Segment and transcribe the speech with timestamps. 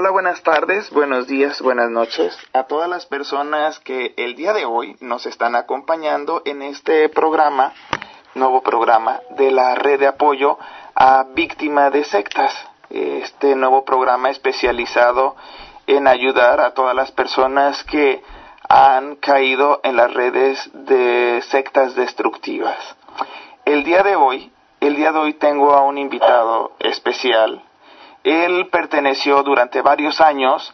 [0.00, 4.64] Hola, buenas tardes, buenos días, buenas noches a todas las personas que el día de
[4.64, 7.74] hoy nos están acompañando en este programa,
[8.34, 10.56] nuevo programa de la red de apoyo
[10.94, 12.50] a víctimas de sectas.
[12.88, 15.36] Este nuevo programa especializado
[15.86, 18.22] en ayudar a todas las personas que
[18.70, 22.96] han caído en las redes de sectas destructivas.
[23.66, 27.62] El día de hoy, el día de hoy tengo a un invitado especial.
[28.24, 30.72] Él perteneció durante varios años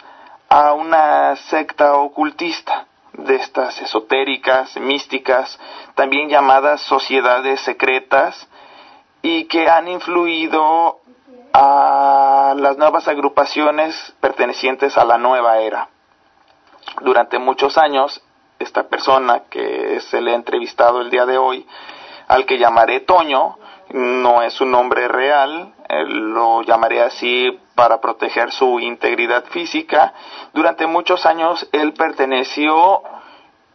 [0.49, 5.59] a una secta ocultista de estas esotéricas, místicas,
[5.95, 8.49] también llamadas sociedades secretas,
[9.23, 11.01] y que han influido
[11.53, 15.89] a las nuevas agrupaciones pertenecientes a la nueva era.
[17.01, 18.23] Durante muchos años,
[18.59, 21.67] esta persona que le ha entrevistado el día de hoy,
[22.29, 23.59] al que llamaré Toño,
[23.91, 30.15] no es un nombre real, lo llamaré así para proteger su integridad física.
[30.53, 33.03] Durante muchos años él perteneció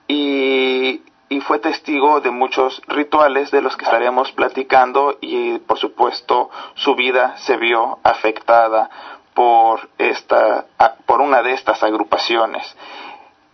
[0.07, 6.49] y, y, fue testigo de muchos rituales de los que estaremos platicando y por supuesto
[6.75, 8.89] su vida se vio afectada
[9.33, 10.65] por esta
[11.05, 12.75] por una de estas agrupaciones.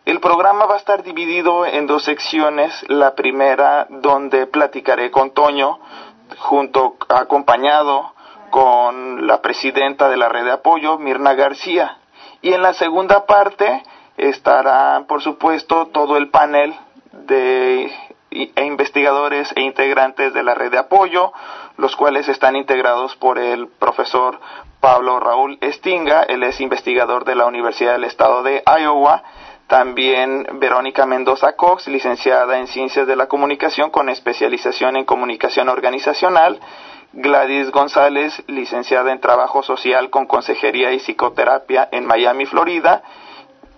[0.06, 2.74] El programa va a estar dividido en dos secciones.
[2.88, 5.80] La primera donde platicaré con Toño
[6.40, 8.14] junto acompañado
[8.50, 11.98] con la presidenta de la red de apoyo, Mirna García.
[12.42, 13.84] Y en la segunda parte
[14.17, 16.75] estará, por supuesto, todo el panel
[17.12, 17.92] de
[18.30, 21.31] e investigadores e integrantes de la red de apoyo,
[21.78, 24.40] los cuales están integrados por el profesor
[24.81, 29.23] Pablo Raúl Estinga, él es investigador de la Universidad del Estado de Iowa,
[29.68, 36.59] también Verónica Mendoza Cox, licenciada en Ciencias de la Comunicación con especialización en Comunicación Organizacional.
[37.20, 43.02] Gladys González, licenciada en Trabajo Social con Consejería y Psicoterapia en Miami, Florida.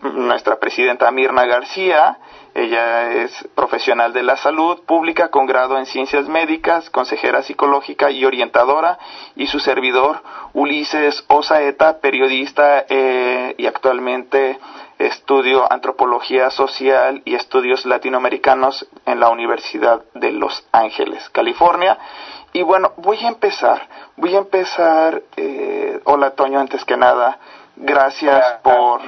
[0.01, 2.17] Nuestra presidenta Mirna García,
[2.53, 8.25] ella es profesional de la salud pública con grado en ciencias médicas, consejera psicológica y
[8.25, 8.99] orientadora,
[9.37, 10.21] y su servidor
[10.51, 14.59] Ulises Osaeta, periodista eh, y actualmente
[14.99, 21.97] estudio antropología social y estudios latinoamericanos en la Universidad de Los Ángeles, California.
[22.51, 23.87] Y bueno, voy a empezar,
[24.17, 27.39] voy a empezar, eh, hola Toño, antes que nada,
[27.77, 29.01] gracias por,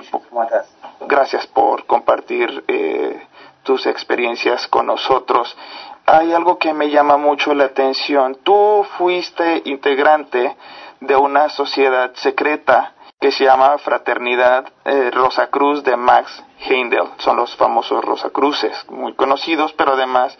[1.01, 3.27] gracias por compartir eh,
[3.63, 5.57] tus experiencias con nosotros.
[6.05, 8.37] Hay algo que me llama mucho la atención.
[8.43, 10.55] Tú fuiste integrante
[11.01, 17.07] de una sociedad secreta que se llama Fraternidad eh, Rosa Cruz de Max Heindel.
[17.19, 20.35] Son los famosos Rosacruces, muy conocidos, pero además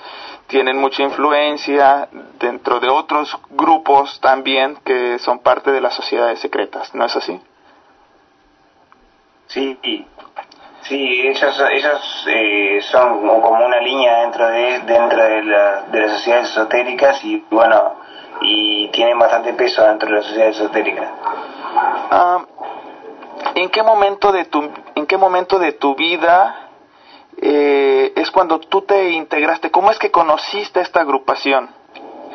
[0.48, 2.10] tienen mucha influencia
[2.40, 6.94] dentro de otros grupos también que son parte de las sociedades secretas.
[6.96, 7.40] ¿No es así?
[9.46, 9.78] Sí,
[10.82, 16.14] sí, ellos, ellos eh, son como una línea dentro de dentro de, la, de las
[16.14, 17.94] sociedades esotéricas y bueno,
[18.42, 21.12] y tienen bastante peso dentro de las sociedades esotéricas.
[22.14, 22.44] Ah,
[23.56, 26.70] ¿En qué momento de tu, en qué momento de tu vida
[27.42, 29.72] eh, es cuando tú te integraste?
[29.72, 31.70] ¿Cómo es que conociste esta agrupación?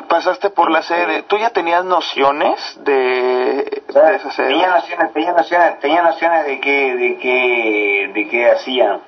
[0.07, 1.23] Pasaste por la sede.
[1.23, 4.49] ¿Tú ya tenías nociones de, de esa sede?
[4.49, 9.01] Tenía nociones, tenía nociones, tenía nociones de qué, de qué, de qué hacían.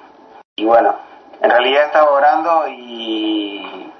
[0.55, 0.95] Y bueno,
[1.41, 3.91] en realidad estaba orando y,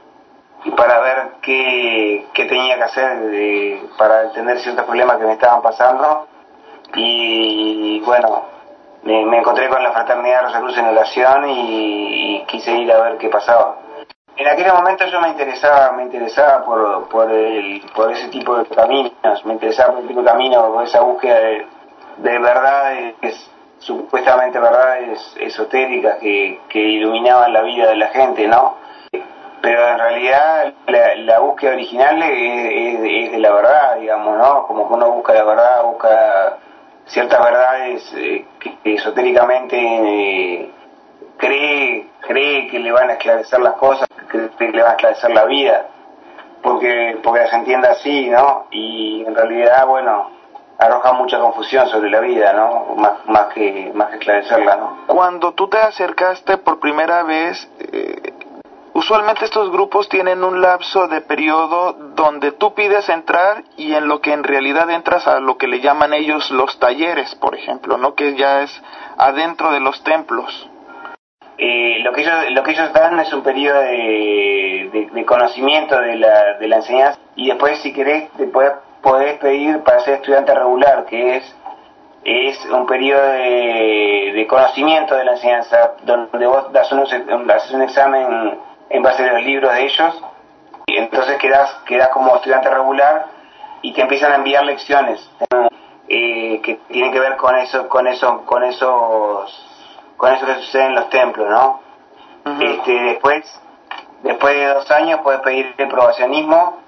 [0.66, 5.34] y para ver qué, qué tenía que hacer de, para entender ciertos problemas que me
[5.34, 6.28] estaban pasando
[6.96, 8.46] y bueno,
[9.04, 13.30] me, encontré con la fraternidad Rosa Cruz en oración y, quise ir a ver qué
[13.30, 13.78] pasaba.
[14.36, 18.66] En aquel momento yo me interesaba, me interesaba por, por, el, por ese tipo de
[18.66, 21.68] caminos, me interesaba por el tipo de camino, por esa búsqueda de,
[22.18, 28.78] de verdades, supuestamente verdades esotéricas que, que iluminaban la vida de la gente, ¿no?
[29.62, 34.68] Pero en realidad la, la búsqueda original es, es, de la verdad, digamos, ¿no?
[34.68, 36.58] Como que uno busca la verdad, busca
[37.10, 40.72] ciertas verdades eh, que, esotéricamente eh,
[41.38, 45.32] cree, cree que le van a esclarecer las cosas, cree que le van a esclarecer
[45.32, 45.88] la vida,
[46.62, 48.68] porque, porque se entiende así, ¿no?
[48.72, 50.30] Y en realidad, bueno,
[50.78, 52.96] arroja mucha confusión sobre la vida, ¿no?
[52.96, 54.98] Más, más, que, más que esclarecerla, ¿no?
[55.08, 58.34] Cuando tú te acercaste por primera vez, eh,
[59.00, 64.20] Usualmente estos grupos tienen un lapso de periodo donde tú pides entrar y en lo
[64.20, 68.14] que en realidad entras a lo que le llaman ellos los talleres, por ejemplo, ¿no?
[68.14, 68.84] Que ya es
[69.18, 70.70] adentro de los templos.
[71.58, 76.56] Eh, lo que ellos lo que ellos dan es un periodo de, conocimiento de la,
[76.56, 81.38] de la enseñanza y después si querés te podés, pedir para ser estudiante regular que
[81.38, 81.56] es
[82.26, 87.00] es un periodo de, conocimiento de la enseñanza, donde vos das un,
[87.50, 88.60] haces un examen
[88.90, 90.24] en base a los libros de ellos,
[90.88, 93.28] y entonces quedas, quedas como estudiante regular
[93.82, 95.30] y te empiezan a enviar lecciones
[96.08, 99.66] eh, que tienen que ver con eso, con eso, con esos,
[100.18, 101.82] con eso que sucede en los templos, ¿no?
[102.60, 103.62] este, después,
[104.24, 106.80] después de dos años puedes pedir el probacionismo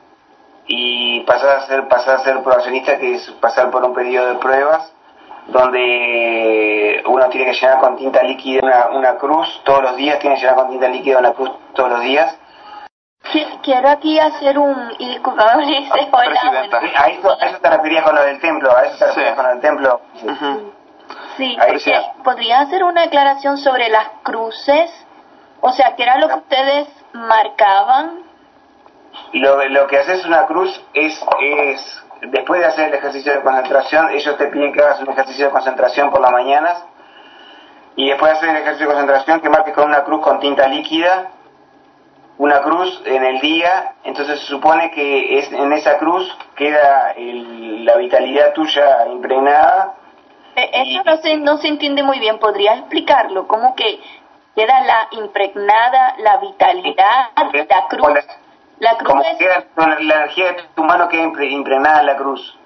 [0.65, 4.39] y pasar a ser, pasar a ser probacionista, que es pasar por un periodo de
[4.39, 4.91] pruebas
[5.47, 10.35] donde uno tiene que llenar con tinta líquida una, una cruz todos los días, tiene
[10.35, 12.37] que llenar con tinta líquida una cruz todos los días.
[13.63, 14.93] Quiero aquí hacer un...
[14.97, 15.89] Y disculpame,
[16.95, 19.45] a, eso, a eso te referías con lo del templo, a eso te referías con
[19.45, 20.01] lo del templo.
[21.37, 21.57] Sí,
[22.23, 24.91] ¿podría hacer una aclaración sobre las cruces?
[25.61, 28.23] O sea, ¿qué era lo que ustedes marcaban?
[29.33, 34.09] Lo, lo que haces una cruz es, es después de hacer el ejercicio de concentración,
[34.11, 36.83] ellos te piden que hagas un ejercicio de concentración por las mañanas
[37.95, 40.67] y después de hacer el ejercicio de concentración que marques con una cruz con tinta
[40.67, 41.31] líquida,
[42.37, 47.97] una cruz en el día, entonces se supone que es, en esa cruz queda la
[47.97, 49.93] vitalidad tuya impregnada.
[50.55, 53.47] Eh, eso no, se, no se entiende muy bien, ¿podría explicarlo?
[53.47, 53.99] ¿Cómo que
[54.55, 58.09] queda la impregnada, la vitalidad, la cruz?
[58.81, 59.37] La cruz Como es...
[59.77, 62.57] la energía de tu mano queda impregnada en la cruz.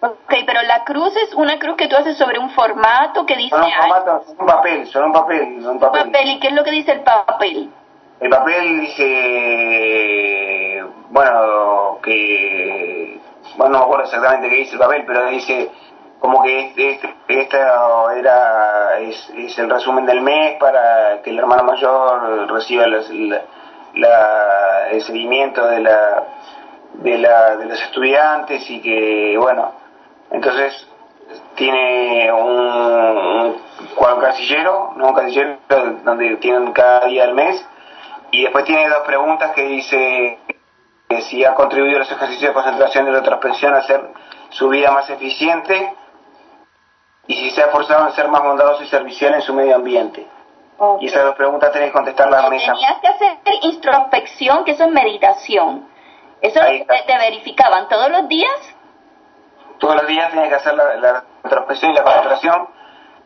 [0.00, 3.50] Ok, pero la cruz es una cruz que tú haces sobre un formato que dice...
[3.50, 6.04] Son un formato, un papel, son un papel, un papel.
[6.04, 6.30] papel.
[6.30, 7.72] ¿Y qué es lo que dice el papel?
[8.20, 13.18] El papel dice, bueno, que,
[13.56, 15.72] bueno, no me acuerdo exactamente qué dice el papel, pero dice
[16.20, 21.64] como que este, este, era, es, es, el resumen del mes para que el hermano
[21.64, 23.42] mayor reciba las, la,
[23.94, 26.24] el seguimiento de, la,
[26.94, 29.72] de, la, de los estudiantes y que, bueno,
[30.30, 30.88] entonces
[31.54, 33.56] tiene un,
[33.96, 35.08] un casillero, ¿no?
[35.08, 35.58] un casillero
[36.04, 37.64] donde tienen cada día del mes
[38.30, 40.38] y después tiene dos preguntas que dice
[41.08, 44.00] que si ha contribuido a los ejercicios de concentración y de retrospección a hacer
[44.50, 45.94] su vida más eficiente
[47.26, 50.26] y si se ha esforzado en ser más bondadoso y servicial en su medio ambiente.
[51.00, 52.72] Y esas dos preguntas tenés que contestarlas a mesa.
[52.72, 55.88] Tenías que hacer introspección, que eso es meditación.
[56.40, 58.74] ¿Eso te, verificaban todos los días?
[59.78, 62.68] Todos los días tenías que hacer la, introspección y la concentración.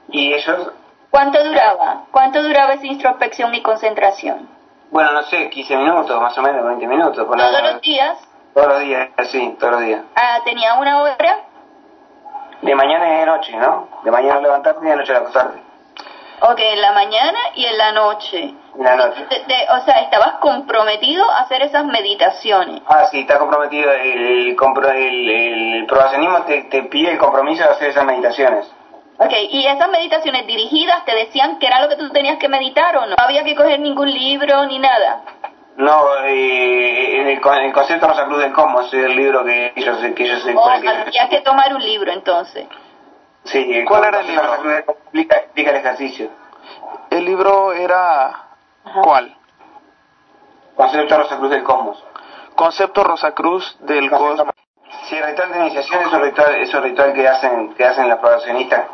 [0.08, 0.72] Y ellos...
[1.10, 2.04] ¿Cuánto duraba?
[2.10, 4.48] ¿Cuánto duraba esa introspección y concentración?
[4.90, 7.16] Bueno, no sé, 15 minutos, más o menos, 20 minutos.
[7.26, 8.18] ¿Todos los días?
[8.54, 10.02] Todos los días, sí, todos los días.
[10.14, 11.44] Ah, ¿tenía una hora?
[12.62, 13.88] De mañana y de noche, ¿no?
[14.02, 15.67] De mañana levantarte y de noche acostarte.
[16.40, 18.54] Ok, en la mañana y en la noche.
[18.76, 19.26] la noche.
[19.70, 22.80] o sea, estabas comprometido a hacer esas meditaciones.
[22.86, 23.90] Ah, sí, está comprometido.
[23.92, 28.70] El, el, el, probacionismo te, te, pide el compromiso de hacer esas meditaciones.
[29.18, 32.96] Ok, ¿y esas meditaciones dirigidas te decían que era lo que tú tenías que meditar
[32.96, 33.16] o no?
[33.16, 35.22] No había que coger ningún libro ni nada.
[35.76, 39.98] No, eh, en, el, el, concepto Rosa Cruz del Cosmos es el libro que ellos,
[40.14, 42.66] que ellos oh, había que tomar un libro entonces.
[43.50, 44.54] Sí, ¿cuál era el libro?
[44.54, 46.30] Explica, explica el ejercicio.
[47.10, 48.48] El libro era...
[49.02, 49.34] ¿Cuál?
[50.76, 52.04] Concepto Rosacruz del Cosmos.
[52.54, 54.54] Concepto Rosacruz del Cosmos.
[55.04, 58.08] Sí, el ritual de iniciación es un ritual, es un ritual que hacen que hacen
[58.08, 58.86] las probacionistas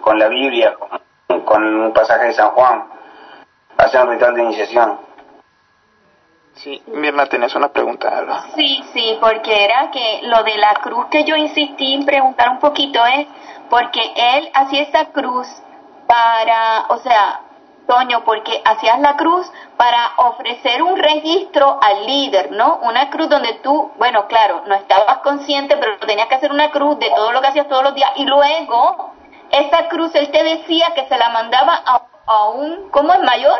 [0.00, 0.74] con la Biblia,
[1.26, 2.84] con, con un pasaje de San Juan.
[3.76, 4.98] Hacen un ritual de iniciación.
[6.54, 8.46] Sí, Mirna, tenés una pregunta, ¿verdad?
[8.56, 12.58] Sí, sí, porque era que lo de la cruz que yo insistí en preguntar un
[12.58, 13.26] poquito es
[13.70, 15.46] porque él hacía esa cruz
[16.06, 17.40] para, o sea,
[17.86, 22.80] Toño, porque hacías la cruz para ofrecer un registro al líder, ¿no?
[22.82, 26.98] Una cruz donde tú, bueno, claro, no estabas consciente, pero tenías que hacer una cruz
[26.98, 29.14] de todo lo que hacías todos los días y luego
[29.50, 33.58] esa cruz él te decía que se la mandaba a, a un, ¿cómo es mayor?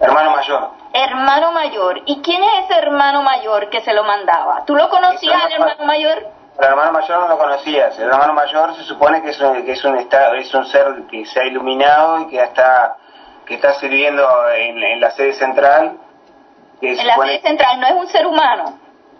[0.00, 0.70] Hermano mayor.
[0.92, 2.02] Hermano mayor.
[2.06, 4.64] ¿Y quién es ese hermano mayor que se lo mandaba?
[4.64, 6.26] ¿Tú lo conocías, el hermano mayor?
[6.58, 7.98] El hermano mayor no lo conocías.
[7.98, 10.86] El hermano mayor se supone que es un, que es un, estado, es un ser
[11.10, 12.96] que se ha iluminado y que está,
[13.44, 15.96] que está sirviendo en, la sede central.
[16.80, 18.78] en la sede central no es un ser humano.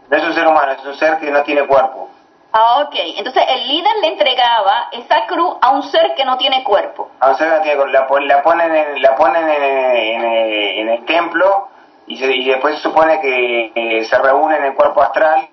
[0.09, 2.09] No es un ser humano, es un ser que no tiene cuerpo.
[2.53, 2.95] Ah, ok.
[3.17, 7.11] Entonces el líder le entregaba esa cruz a un ser que no tiene cuerpo.
[7.19, 8.21] A un ser que no tiene cuerpo.
[8.21, 11.69] La, ponen, en, la ponen en, el templo
[12.07, 15.49] y, y, después se supone que se reúne en el cuerpo astral.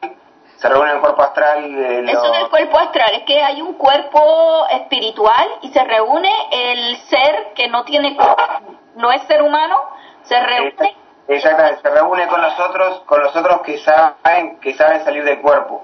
[0.61, 2.07] Se reúne el cuerpo astral.
[2.07, 7.53] Eso del cuerpo astral es que hay un cuerpo espiritual y se reúne el ser
[7.55, 8.75] que no tiene cuerpo.
[8.93, 9.79] No es ser humano,
[10.21, 10.95] se reúne.
[11.27, 15.41] Exactamente, se reúne con los otros, con los otros que saben, que saben salir del
[15.41, 15.83] cuerpo.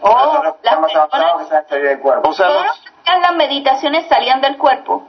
[0.00, 2.28] Oh, las personas, que salir del cuerpo.
[2.28, 5.08] O sea, los, hacías las meditaciones salían del cuerpo.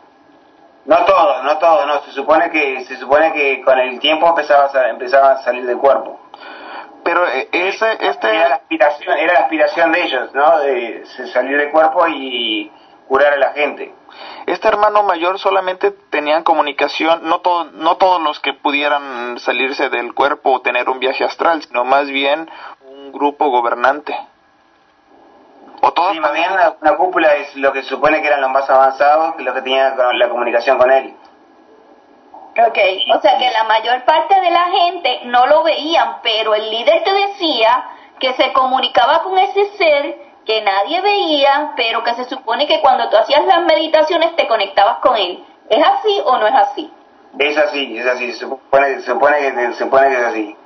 [0.85, 2.01] No todo, no todo, no.
[2.01, 5.77] Se supone que se supone que con el tiempo empezaba a, empezaba a salir del
[5.77, 6.19] cuerpo.
[7.05, 8.35] Pero eh, ese, este...
[8.35, 10.57] Era la aspiración, era la aspiración de ellos, ¿no?
[10.57, 12.71] De salir del cuerpo y
[13.07, 13.93] curar a la gente.
[14.47, 20.15] Este hermano mayor solamente tenían comunicación, no, todo, no todos los que pudieran salirse del
[20.15, 22.49] cuerpo o tener un viaje astral, sino más bien
[22.81, 24.15] un grupo gobernante.
[25.81, 26.49] ¿O todo sí, más bien
[26.81, 29.93] una, cúpula es lo que se supone que eran los más avanzados, los que tenían
[30.13, 31.13] la comunicación con él.
[32.57, 32.77] Ok,
[33.13, 37.03] o sea que la mayor parte de la gente no lo veían, pero el líder
[37.03, 37.85] te decía
[38.17, 43.09] que se comunicaba con ese ser que nadie veía, pero que se supone que cuando
[43.09, 45.43] tú hacías las meditaciones te conectabas con él.
[45.69, 46.91] ¿Es así o no es así?
[47.37, 50.57] Es así, es así, se supone, se supone, que, se supone que es así.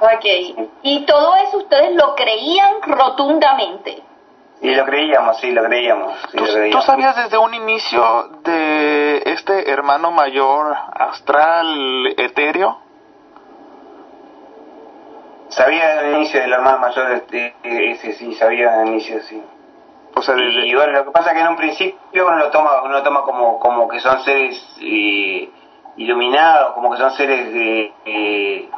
[0.00, 4.02] Ok, y todo eso ustedes lo creían rotundamente.
[4.64, 6.18] Sí, lo creíamos, sí, lo creíamos.
[6.30, 6.86] Sí, ¿Tú, lo creíamos.
[6.86, 12.78] ¿Tú sabías desde un inicio de este hermano mayor astral etéreo?
[15.48, 19.42] Sabía el inicio del hermano mayor, este, ese sí, sabía el inicio, sí.
[20.14, 22.80] O sea, Y bueno, lo que pasa es que en un principio uno lo toma,
[22.84, 25.50] uno lo toma como, como que son seres eh,
[25.98, 28.70] iluminados, como que son seres eh,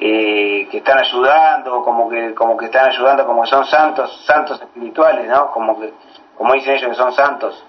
[0.00, 4.60] eh, que están ayudando, como que, como que están ayudando, como que son santos, santos
[4.60, 5.50] espirituales, ¿no?
[5.50, 5.92] Como que,
[6.36, 7.64] como dicen ellos que son santos.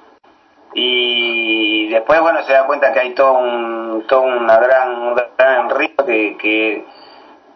[0.74, 5.70] Y después, bueno, se da cuenta que hay todo un, todo una gran, un gran
[5.70, 6.86] río que, que,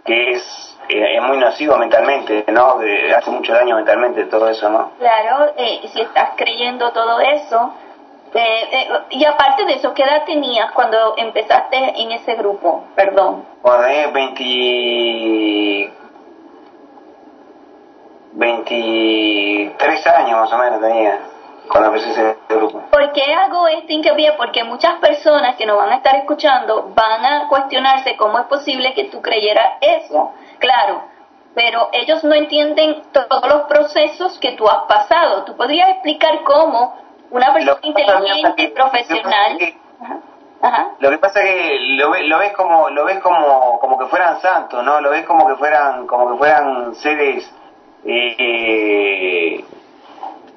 [0.04, 2.76] que es eh, es muy nocivo mentalmente, ¿no?
[3.16, 4.92] hace mucho daño mentalmente todo eso, ¿no?
[5.00, 7.74] Claro, eh, si estás creyendo todo eso.
[8.36, 12.86] Eh, y aparte de eso, ¿qué edad tenías cuando empezaste en ese grupo?
[12.96, 13.46] Perdón.
[13.62, 15.94] Bueno, 20...
[18.36, 21.20] 23 años más o menos tenía
[21.68, 22.82] cuando empecé ese grupo.
[22.90, 24.34] ¿Por qué hago este hincapié?
[24.34, 28.94] Porque muchas personas que nos van a estar escuchando van a cuestionarse cómo es posible
[28.94, 31.04] que tú creyeras eso claro,
[31.54, 35.44] pero ellos no entienden todos los procesos que tú has pasado.
[35.44, 36.96] ¿Tú podrías explicar cómo
[37.34, 39.58] una persona inteligente, profesional...
[41.00, 44.40] Lo que pasa es que lo, lo, ves como lo ves como como que fueran
[44.40, 45.02] santos, ¿no?
[45.02, 47.54] Lo ves como que fueran como que fueran seres
[48.06, 49.62] eh,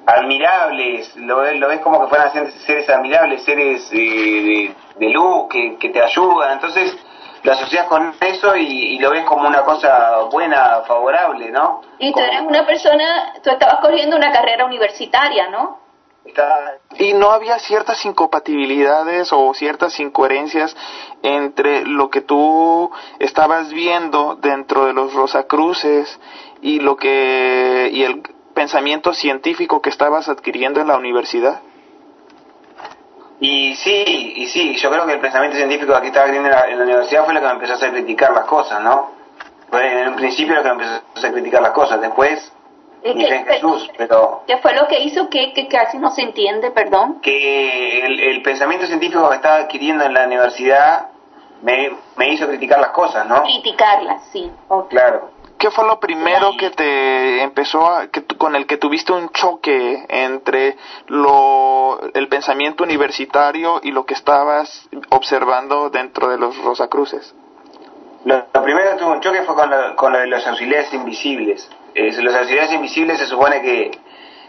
[0.05, 5.89] admirables, lo, lo, ves como que fueran seres admirables, seres eh, de, luz que, que
[5.89, 6.53] te ayudan.
[6.53, 6.97] Entonces,
[7.43, 11.81] lo asocias con eso y, lo ves como una cosa buena, favorable, ¿no?
[11.99, 15.86] Y tú eres una persona, tú estabas corriendo una carrera universitaria, ¿no?
[16.97, 20.75] Y no había ciertas incompatibilidades o ciertas incoherencias
[21.23, 26.19] entre lo que tú estabas viendo dentro de los Rosacruces
[26.61, 28.21] y lo que y el
[28.53, 31.61] pensamiento científico que estabas adquiriendo en la universidad.
[33.39, 36.83] Y sí, y sí, yo creo que el pensamiento científico que estaba teniendo en la,
[36.83, 39.11] universidad fue lo que me empezó a criticar las cosas, ¿no?
[39.71, 42.51] En un principio lo que me empezó a criticar las cosas, después
[43.13, 44.43] ¿Qué, Jesús, pero...
[44.47, 47.19] ¿Qué fue lo que hizo que, que casi no se entiende, perdón?
[47.21, 51.07] Que el, pensamiento científico que estaba adquiriendo en la universidad
[51.61, 53.43] me, me hizo criticar las cosas, ¿no?
[53.43, 54.51] Criticarlas, sí.
[54.89, 55.31] Claro.
[55.57, 60.05] ¿Qué fue lo primero que te empezó a, que, con el que tuviste un choque
[60.07, 67.33] entre lo, el pensamiento universitario y lo que estabas observando dentro de los Rosacruces?
[68.25, 71.67] Lo, lo primero que tuve un choque fue con lo, con de los auxiliares invisibles.
[71.97, 73.91] Los auxiliares invisibles se supone que,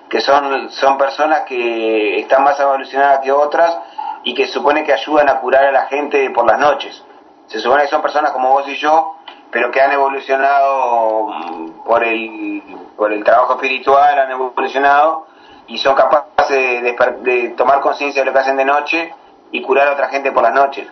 [0.08, 3.78] que son, son personas que están más evolucionadas que otras
[4.24, 7.02] y que se supone que ayudan a curar a la gente por las noches.
[7.46, 9.18] Se supone que son personas como vos y yo
[9.50, 12.62] pero que han evolucionado mm, por el,
[12.96, 15.26] por el trabajo espiritual, han evolucionado
[15.66, 19.14] y son capaces de, tomar conciencia de lo que hacen de noche
[19.50, 20.86] y curar a otra gente por las noches.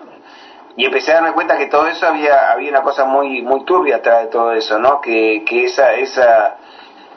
[0.77, 3.97] Y empecé a darme cuenta que todo eso había, había una cosa muy, muy turbia
[3.97, 5.01] atrás de todo eso, ¿no?
[5.01, 6.57] Que, que esa, esa,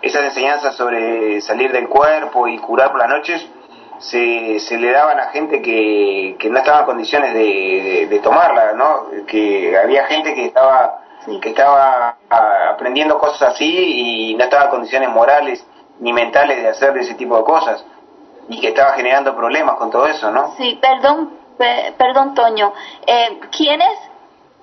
[0.01, 3.46] esas enseñanzas sobre salir del cuerpo y curar por las noches
[3.98, 8.20] se, se le daban a gente que, que no estaba en condiciones de, de, de
[8.20, 9.08] tomarla, ¿no?
[9.28, 11.01] Que había gente que estaba
[11.42, 12.18] que estaba
[12.72, 15.66] aprendiendo cosas así y no estaba en condiciones morales
[16.00, 17.86] ni mentales de hacer ese tipo de cosas
[18.48, 20.56] y que estaba generando problemas con todo eso, ¿no?
[20.58, 21.38] Sí, perdón,
[21.98, 22.74] perdón, Toño.
[23.06, 24.00] Eh, ¿quiénes,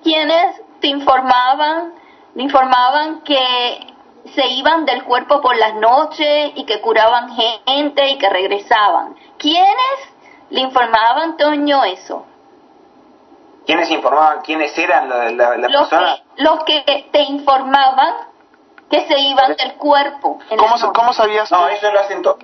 [0.03, 1.93] ¿Quiénes te informaban,
[2.35, 3.93] informaban que
[4.35, 9.15] se iban del cuerpo por las noches y que curaban gente y que regresaban?
[9.37, 9.97] ¿Quiénes
[10.49, 12.25] le informaban, Toño, eso?
[13.65, 14.41] ¿Quiénes informaban?
[14.41, 16.21] ¿Quiénes eran las los personas?
[16.35, 18.13] Que, los que te informaban
[18.89, 20.39] que se iban del cuerpo.
[20.49, 21.51] ¿Cómo, ¿Cómo, sabías?
[21.51, 22.37] No, eso lo hacen todos.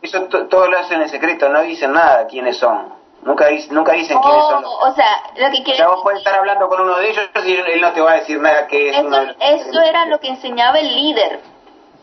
[0.00, 3.03] eso todo lo hacen en secreto, no dicen nada quiénes son.
[3.24, 4.64] Nunca, nunca dicen quiénes son.
[4.64, 7.54] O sea, lo que quiere o vos puedes estar hablando con uno de ellos y
[7.54, 10.28] él no te va a decir nada que es eso, uno Eso era lo que
[10.28, 11.40] enseñaba el líder.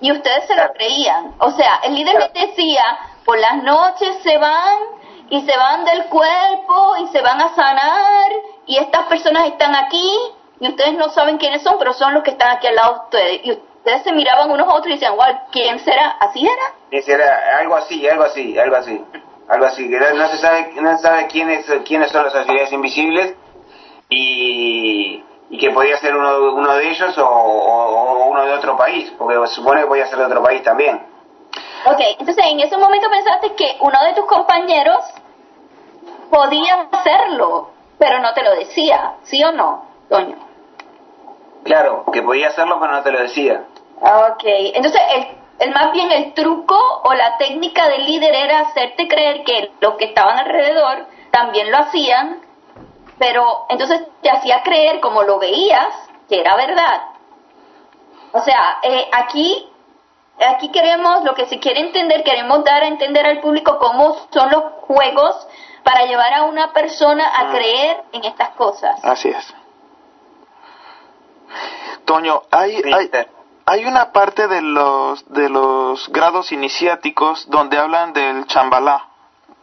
[0.02, 1.36] Y ustedes se lo creían.
[1.38, 2.84] O sea, el líder les decía,
[3.24, 4.80] por las noches se van
[5.30, 8.32] y se van del cuerpo y se van a sanar
[8.66, 10.12] y estas personas están aquí
[10.60, 13.00] y ustedes no saben quiénes son, pero son los que están aquí al lado de
[13.00, 13.42] ustedes.
[13.44, 16.18] Y ustedes se miraban unos a otros y decían, wow, ¿quién será?
[16.20, 16.74] ¿Así era?
[16.92, 19.06] Era algo así, algo así, algo así
[19.48, 23.36] algo así, que no, se sabe, no se sabe quiénes, quiénes son las autoridades invisibles
[24.10, 29.48] y, y que podía ser uno, uno de ellos o, uno de otro país, porque
[29.48, 31.06] supone que podía ser de otro país también.
[31.86, 35.04] Ok, entonces en ese momento pensaste que uno de tus compañeros
[36.30, 40.38] podía hacerlo, pero no te lo decía, ¿sí o no, Toño?
[41.64, 43.66] Claro, que podía hacerlo, pero no te lo decía.
[44.02, 49.08] Ok, entonces el el más bien el truco o la técnica del líder era hacerte
[49.08, 52.42] creer que los que estaban alrededor también lo hacían,
[53.20, 55.94] pero entonces te hacía creer como lo veías
[56.28, 57.02] que era verdad.
[58.32, 59.68] O sea, eh, aquí
[60.40, 64.50] aquí queremos, lo que se quiere entender, queremos dar a entender al público cómo son
[64.50, 65.48] los juegos
[65.84, 67.52] para llevar a una persona a mm.
[67.52, 69.00] creer en estas cosas.
[69.04, 69.54] Así es.
[72.06, 73.12] Toño, hay, hay,
[73.72, 79.06] hay una parte de los, de los grados iniciáticos donde hablan del Chambalá,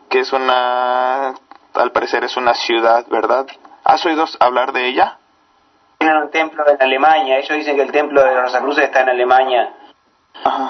[0.08, 1.34] que es una,
[1.74, 3.46] al parecer es una ciudad, ¿verdad?
[3.84, 5.18] ¿Has oído hablar de ella?
[5.98, 9.10] Tienen un templo en Alemania, ellos dicen que el templo de los Rosacruces está en
[9.10, 9.74] Alemania,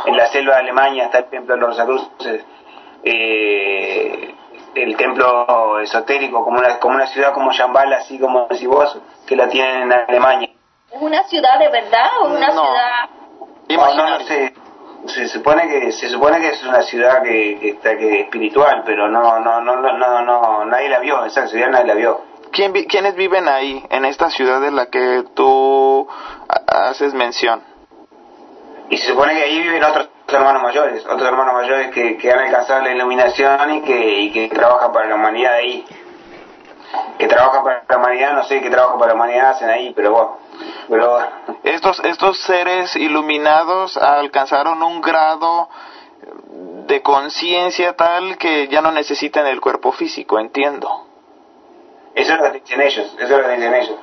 [0.05, 2.45] en la selva de Alemania está el templo de los Rosacruces.
[3.05, 4.35] Eh,
[4.75, 9.37] el templo esotérico, como una, como una ciudad como Shambhala, así como decís vos, que
[9.37, 10.51] la tienen en Alemania.
[10.91, 13.18] ¿Es una ciudad de verdad o una ciudad
[13.77, 14.19] no, no,
[15.07, 19.39] Se supone que se supone que es una ciudad que, está que espiritual, pero no
[19.41, 22.21] no no no no nadie la vio, esa ciudad nadie la vio.
[22.51, 26.09] ¿Quién, ¿Quiénes viven ahí, en esta ciudad de la que tú
[26.67, 27.63] haces mención?
[28.91, 32.39] Y se supone que ahí viven otros hermanos mayores, otros hermanos mayores que, que han
[32.39, 35.85] alcanzado la iluminación y que, y que trabajan para la humanidad ahí.
[37.19, 40.13] Que trabajan para la humanidad, no sé qué trabajo para la humanidad hacen ahí, pero
[40.13, 40.37] bueno.
[40.89, 41.19] Pero
[41.65, 45.69] estos, estos seres iluminados alcanzaron un grado
[46.87, 51.07] de conciencia tal que ya no necesitan el cuerpo físico, entiendo.
[52.15, 53.97] Eso es lo que dicen ellos, eso es lo que dicen ellos.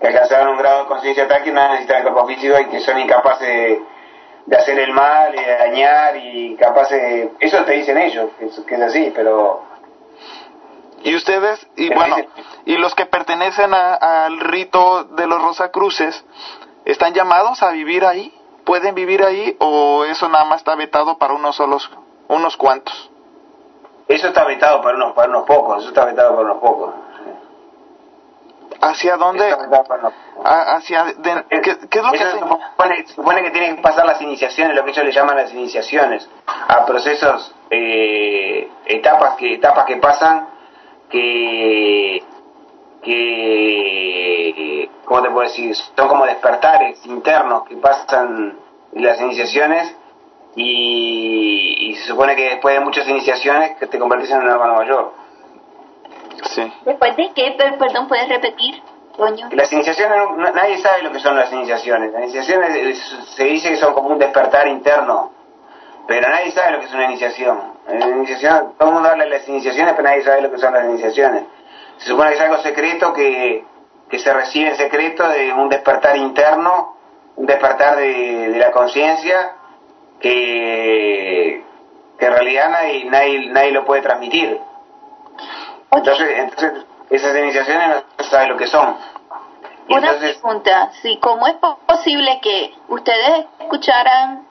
[0.00, 2.80] Que alcanzaron un grado de conciencia tal que no necesitan el cuerpo físico y que
[2.80, 3.78] son incapaces
[4.46, 8.74] de, hacer el mal y de dañar y capaces Eso te dicen ellos, que que
[8.74, 9.62] es así, pero
[11.02, 12.16] y ustedes, y bueno,
[12.64, 16.24] y los que pertenecen al rito de los Rosacruces,
[16.84, 18.32] ¿están llamados a vivir ahí?
[18.64, 21.88] ¿Pueden vivir ahí o eso nada más está vetado para unos solos,
[22.28, 23.10] unos cuantos?
[24.08, 26.94] Eso está vetado para unos, para unos pocos, eso está vetado para unos pocos.
[28.80, 29.56] ¿Hacia dónde?
[30.44, 31.04] ¿Hacia
[31.48, 34.90] ¿qué, es lo que se supone, supone, que tienen que pasar las iniciaciones, lo que
[34.90, 40.55] ellos le llaman las iniciaciones, a procesos, eh, etapas que etapas que pasan
[41.10, 42.22] que,
[43.02, 45.74] que, ¿cómo te puedo decir?
[45.74, 48.58] Son como despertares internos que pasan
[48.92, 49.94] las iniciaciones
[50.54, 55.12] y, se supone que después de muchas iniciaciones que te convertís en un hermano mayor.
[56.50, 56.72] Sí.
[56.84, 57.56] ¿Después de qué?
[57.78, 58.82] Perdón, ¿puedes repetir?
[59.16, 59.48] Coño.
[59.52, 60.18] Las iniciaciones,
[60.54, 62.12] nadie sabe lo que son las iniciaciones.
[62.12, 62.98] Las iniciaciones
[63.34, 65.32] se dice que son como un despertar interno,
[66.06, 67.75] pero nadie sabe lo que es una iniciación.
[67.88, 70.84] Iniciación, todo el mundo habla de las iniciaciones, pero nadie sabe lo que son las
[70.84, 71.44] iniciaciones.
[71.98, 73.64] Se supone que es algo secreto que,
[74.08, 76.96] que se recibe en secreto de un despertar interno,
[77.36, 79.52] un despertar de, de la conciencia
[80.20, 81.64] que,
[82.18, 84.60] que en realidad nadie, nadie, nadie lo puede transmitir.
[85.92, 88.96] Entonces, entonces esas iniciaciones no se sabe lo que son.
[89.88, 91.54] Una pregunta, sí, ¿cómo es
[91.86, 94.45] posible que ustedes escucharan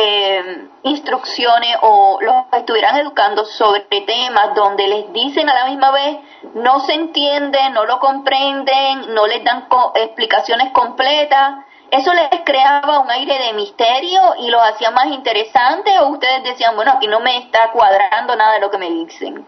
[0.00, 6.18] eh, instrucciones o los estuvieran educando sobre temas donde les dicen a la misma vez
[6.54, 11.64] no se entienden, no lo comprenden, no les dan explicaciones completas.
[11.90, 16.76] ¿Eso les creaba un aire de misterio y los hacía más interesantes o ustedes decían,
[16.76, 19.46] bueno, aquí no me está cuadrando nada de lo que me dicen?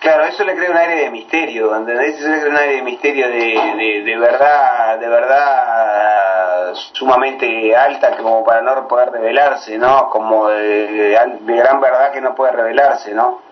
[0.00, 2.18] Claro, eso le crea un aire de misterio, ¿entendés?
[2.18, 8.42] Eso le crea un aire de misterio de, de, verdad, de verdad sumamente alta como
[8.42, 10.08] para no poder revelarse, ¿no?
[10.08, 13.42] Como de, gran verdad que no puede revelarse, ¿no?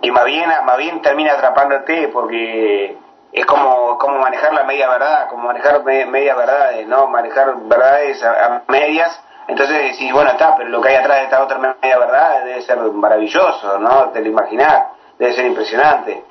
[0.00, 2.96] Que más bien, más bien termina atrapándote porque
[3.32, 7.08] es como, como manejar la media verdad, como manejar media verdades, ¿no?
[7.08, 11.42] Manejar verdades a, medias Entonces decís, bueno, está, pero lo que hay atrás de esta
[11.42, 14.10] otra media verdad debe ser maravilloso, ¿no?
[14.10, 16.22] Te lo imaginás, debe ser impresionante.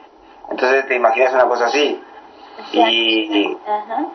[0.49, 2.01] Entonces te imaginas una cosa así.
[2.71, 4.05] Y, Ajá.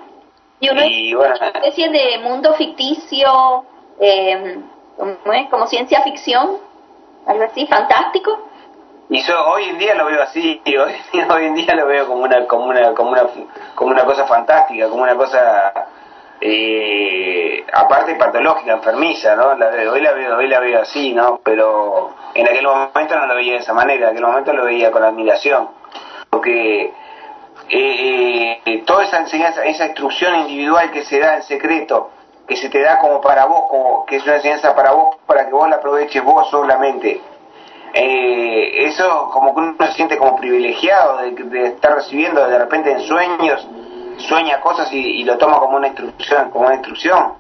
[0.61, 3.65] y uno es una especie de mundo ficticio,
[4.01, 4.59] eh.
[5.51, 6.59] Como ciencia ficción,
[7.27, 8.49] algo así, fantástico.
[9.09, 10.95] Y yo hoy en día lo veo así, hoy,
[11.29, 13.27] hoy en día lo veo como una, como una, como una,
[13.75, 15.89] como una cosa fantástica, como una cosa
[16.45, 19.51] eh, aparte patológica, enfermiza, ¿no?
[19.51, 19.59] Hoy
[20.01, 21.41] la veo, hoy la veo así, ¿no?
[21.45, 24.91] Pero en aquel momento no lo veía de esa manera, en aquel momento lo veía
[24.91, 25.69] con admiración,
[26.29, 26.93] porque
[27.69, 32.11] eh, eh, toda esa enseñanza, esa instrucción individual que se da en secreto,
[32.49, 35.47] que se te da como para vos, como que es una enseñanza para vos, para
[35.47, 37.21] que vos la aproveches vos solamente.
[37.95, 42.91] Eh, eso como que uno se siente como privilegiado de, de estar recibiendo de repente
[42.91, 43.69] en sueños
[44.19, 47.35] sueña cosas y, lo toma como una instrucción, como una instrucción.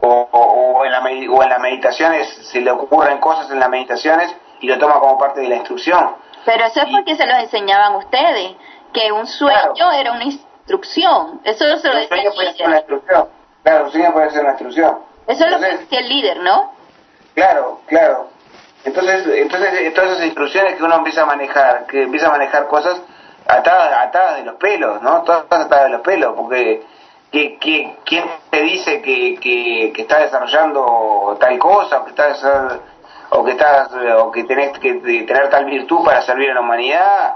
[0.00, 4.34] O, o, en la, o en las meditaciones se le ocurren cosas en las meditaciones
[4.60, 6.16] y lo toma como parte de la instrucción.
[6.44, 8.54] Pero eso es porque se los enseñaban ustedes,
[8.92, 11.40] que un sueño era una instrucción.
[11.44, 12.66] Eso se lo decía el líder.
[12.66, 13.28] Una instrucción.
[13.62, 14.98] Claro, un sueño puede ser una instrucción.
[15.26, 16.72] Eso es lo que decía el líder, ¿no?
[17.34, 18.28] Claro, claro.
[18.84, 23.00] Entonces, entonces todas esas instrucciones que uno empieza a manejar, que empieza a manejar cosas,
[23.58, 25.22] atadas, atadas de los pelos, ¿no?
[25.22, 26.82] Todas atadas de los pelos, porque
[27.30, 32.44] ¿qué, qué, quién te dice que, que, que está desarrollando tal cosa o que estás
[33.30, 37.34] o que estás o que tenés que tener tal virtud para servir a la humanidad?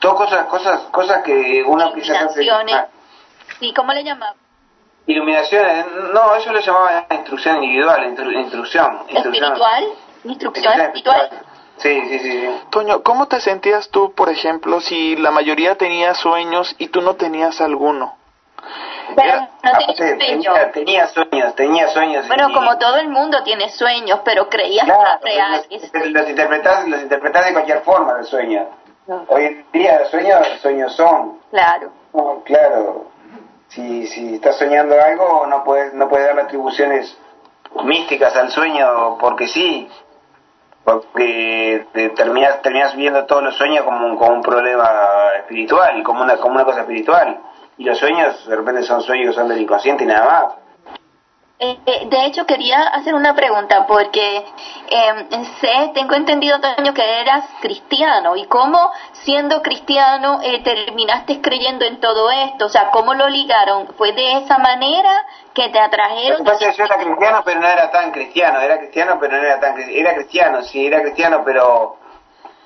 [0.00, 2.44] Todas cosas, cosas, cosas que uno a hacer.
[3.58, 4.34] Sí, ¿cómo le llamaba?
[5.06, 9.00] Iluminaciones, no, ellos lo llamaban instrucción individual, instrucción.
[9.08, 9.84] ¿Espiritual?
[10.24, 11.30] ¿Instrucción espiritual?
[11.78, 16.74] Sí, sí, sí, Toño, ¿cómo te sentías tú, por ejemplo, si la mayoría tenía sueños
[16.78, 18.16] y tú no tenías alguno?
[19.14, 20.72] Pero no ah, sueños.
[20.72, 22.26] Tenía, sueños, tenía sueños.
[22.28, 25.64] Bueno, como todo el mundo tiene sueños, pero creías claro, que real.
[25.70, 28.66] Los, los, interpretas, los interpretas de cualquier forma de sueño.
[29.28, 31.38] Hoy en día los sueños, sueños son.
[31.50, 31.92] Claro.
[32.44, 33.06] claro.
[33.68, 37.16] Si, si estás soñando algo, no puedes, no puedes dar atribuciones
[37.84, 39.88] místicas al sueño porque sí
[40.88, 44.88] porque te terminas, terminas viendo todos los sueños como un, como un problema
[45.36, 47.40] espiritual, como una, como una cosa espiritual.
[47.76, 50.54] Y los sueños de repente son sueños que son del inconsciente y nada más.
[51.60, 54.44] Eh, eh, de hecho, quería hacer una pregunta porque
[54.90, 56.56] eh, sé, tengo entendido,
[56.94, 58.92] que eras cristiano y cómo
[59.24, 63.88] siendo cristiano eh, terminaste creyendo en todo esto, o sea, ¿cómo lo ligaron?
[63.96, 66.44] ¿Fue de esa manera que te atrajeron?
[66.44, 69.58] Lo que yo era cristiano, pero no era tan cristiano, era cristiano, pero no era
[69.58, 71.96] tan cristiano, era cristiano, sí, era cristiano, pero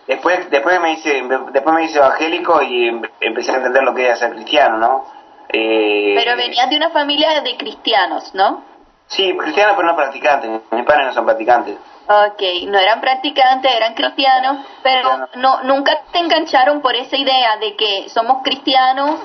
[0.07, 4.05] después después me hice después me hice evangélico y em, empecé a entender lo que
[4.05, 5.22] era ser cristiano, ¿no?
[5.48, 8.71] Eh, pero venías de una familia de cristianos, ¿no?
[9.16, 10.51] Sí, cristianos pero no practicantes.
[10.70, 11.77] Mis padres no son practicantes.
[12.09, 17.77] Ok, no eran practicantes, eran cristianos, pero no nunca te engancharon por esa idea de
[17.77, 19.20] que somos cristianos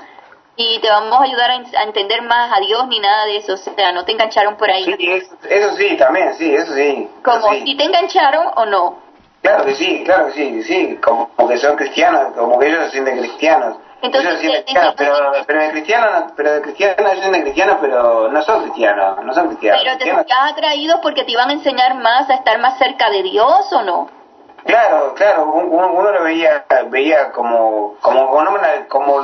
[0.56, 3.56] y te vamos a ayudar a, entender más a Dios ni nada de eso, o
[3.56, 4.84] sea, no te engancharon por ahí.
[4.84, 5.10] Sí,
[5.48, 7.08] eso, sí, también, sí, eso sí.
[7.24, 8.98] ¿Como si te engancharon o no?
[9.40, 12.90] Claro que sí, claro que sí, sí, como, que son cristianos, como que ellos se
[12.90, 13.76] sienten cristianos.
[14.00, 14.64] Entonces,
[14.96, 19.82] pero, pero de cristiano, pero de de cristianos, pero no son cristianos, no son cristianos.
[19.82, 23.24] Pero te sentías atraído porque te iban a enseñar más a estar más cerca de
[23.24, 24.08] Dios o no?
[24.64, 28.28] Claro, claro, uno, uno lo veía, veía como, como,
[28.88, 29.22] como,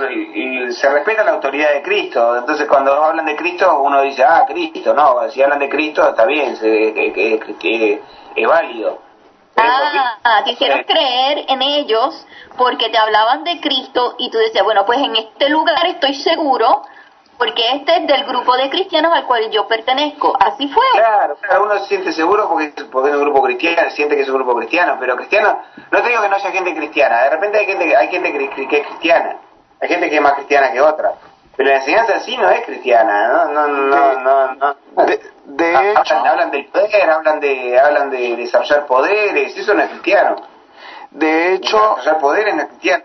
[0.70, 2.38] se respeta la autoridad de Cristo.
[2.38, 6.24] Entonces, cuando hablan de Cristo, uno dice, ah, Cristo, no, si hablan de Cristo, está
[6.24, 6.56] bien,
[8.36, 9.03] es válido.
[9.56, 14.84] Ah, te hicieron creer en ellos porque te hablaban de Cristo y tú decías, bueno,
[14.84, 16.82] pues en este lugar estoy seguro
[17.38, 20.36] porque este es del grupo de cristianos al cual yo pertenezco.
[20.38, 20.84] Así fue.
[20.94, 24.28] Claro, claro uno se siente seguro porque, porque es un grupo cristiano, siente que es
[24.28, 25.58] un grupo cristiano, pero cristiano,
[25.90, 28.78] no te digo que no haya gente cristiana, de repente hay gente, hay gente que
[28.78, 29.36] es cristiana,
[29.80, 31.14] hay gente que es más cristiana que otra.
[31.56, 33.44] Pero la enseñanza en sí no es cristiana, ¿no?
[33.46, 35.04] No, no, no, no.
[35.04, 36.16] De, de hecho...
[36.16, 40.36] Hablan, del poder, hablan de, hablan de desarrollar poderes, eso no es cristiano.
[41.10, 41.78] De hecho...
[41.78, 43.04] Desarrollar poderes no es cristiano.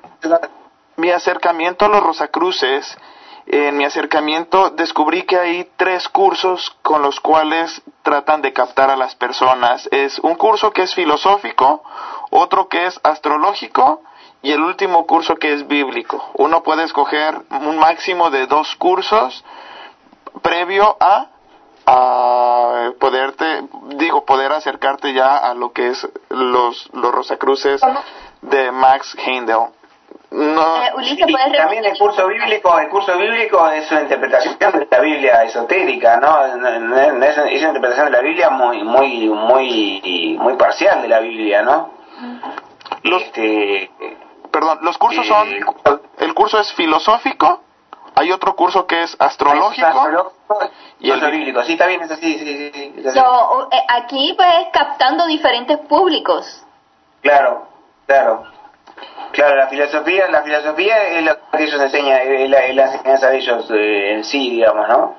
[0.95, 2.97] Mi acercamiento a los Rosacruces,
[3.45, 8.97] en mi acercamiento descubrí que hay tres cursos con los cuales tratan de captar a
[8.97, 9.87] las personas.
[9.91, 11.83] Es un curso que es filosófico,
[12.31, 14.01] otro que es astrológico
[14.41, 16.31] y el último curso que es bíblico.
[16.35, 19.43] Uno puede escoger un máximo de dos cursos
[20.41, 21.27] previo a,
[21.85, 23.63] a poderte,
[23.95, 27.81] digo, poder acercarte ya a lo que es los, los Rosacruces
[28.41, 29.67] de Max Heindel.
[30.31, 34.57] No, Eh, Ulises, Y ¿puedes también el curso bíblico, el curso bíblico es una interpretación
[34.59, 36.45] de la Biblia esotérica, ¿no?
[36.45, 41.63] Es es una interpretación de la Biblia muy, muy, muy, muy parcial de la Biblia,
[41.63, 41.89] ¿no?
[43.03, 43.89] Los- Este,
[44.51, 47.61] perdón, los cursos eh, son, el curso es filosófico,
[48.15, 50.33] hay otro curso que es astrológico, astrológico
[50.99, 51.63] y el- bíblico.
[51.63, 53.19] Sí, está bien, es así, sí, sí, sí, es así.
[53.19, 56.65] So, eh, aquí pues captando diferentes públicos.
[57.21, 57.67] Claro,
[58.05, 58.43] claro.
[59.31, 63.29] Claro, la filosofía, la filosofía es lo que ellos enseñan, es la, es la enseñanza
[63.29, 65.15] de ellos eh, en sí, digamos, ¿no?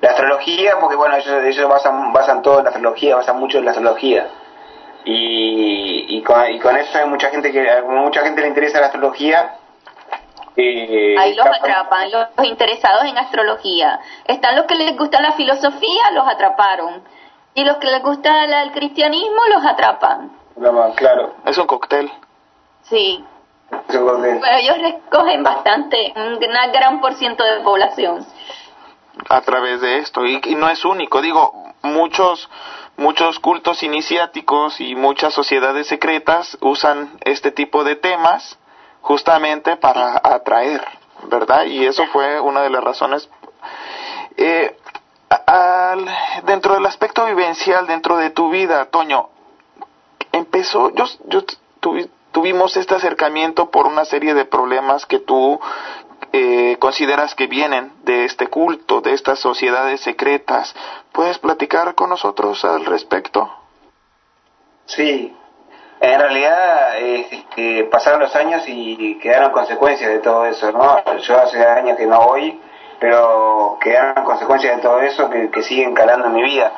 [0.00, 3.66] La astrología, porque bueno, ellos, ellos basan, basan todo en la astrología, basan mucho en
[3.66, 4.28] la astrología.
[5.04, 5.53] Y,
[6.18, 8.86] y, con, y con eso hay mucha gente que, a mucha gente le interesa la
[8.86, 9.56] astrología.
[10.56, 14.00] eh, Ahí los atrapan, los, los interesados en astrología.
[14.26, 17.02] Están los que les gusta la filosofía, los atraparon.
[17.54, 20.32] Y los que les gusta la- el cristianismo, los atrapan.
[20.96, 22.10] Claro, es un cóctel.
[22.82, 23.24] Sí.
[23.88, 28.24] Pero ellos recogen bastante, un una gran por ciento de población.
[29.30, 32.48] a través de esto y, y no es único digo muchos
[32.96, 38.58] muchos cultos iniciáticos y muchas sociedades secretas usan este tipo de temas
[39.00, 40.84] justamente para atraer
[41.24, 43.28] verdad y eso fue una de las razones
[44.36, 44.76] Eh,
[45.46, 46.08] al-
[46.44, 49.28] dentro del aspecto vivencial dentro de tu vida Toño
[50.32, 51.42] empezó yo yo
[51.80, 55.60] tuvi- tuvimos este acercamiento por una serie de problemas que tú
[56.36, 60.74] eh, consideras que vienen de este culto, de estas sociedades secretas.
[61.12, 63.48] ¿Puedes platicar con nosotros al respecto?
[64.84, 65.32] Sí,
[66.00, 71.18] en realidad eh, este, pasaron los años y quedaron consecuencias de todo eso, ¿no?
[71.18, 72.60] Yo hace años que no voy,
[72.98, 76.72] pero quedaron consecuencias de todo eso que, que siguen calando en mi vida.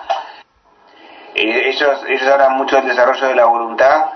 [1.35, 4.11] Eh, ellos, ellos hablan mucho del desarrollo de la voluntad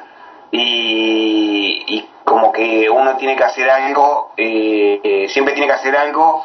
[0.50, 5.96] y, y como que uno tiene que hacer algo, eh, eh, siempre tiene que hacer
[5.96, 6.44] algo,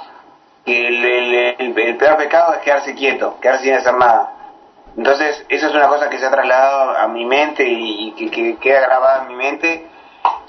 [0.65, 4.31] que el, peor pecado es quedarse quieto, quedarse sin hacer nada.
[4.97, 8.57] Entonces, eso es una cosa que se ha trasladado a mi mente y, que, que
[8.57, 9.87] queda grabada en mi mente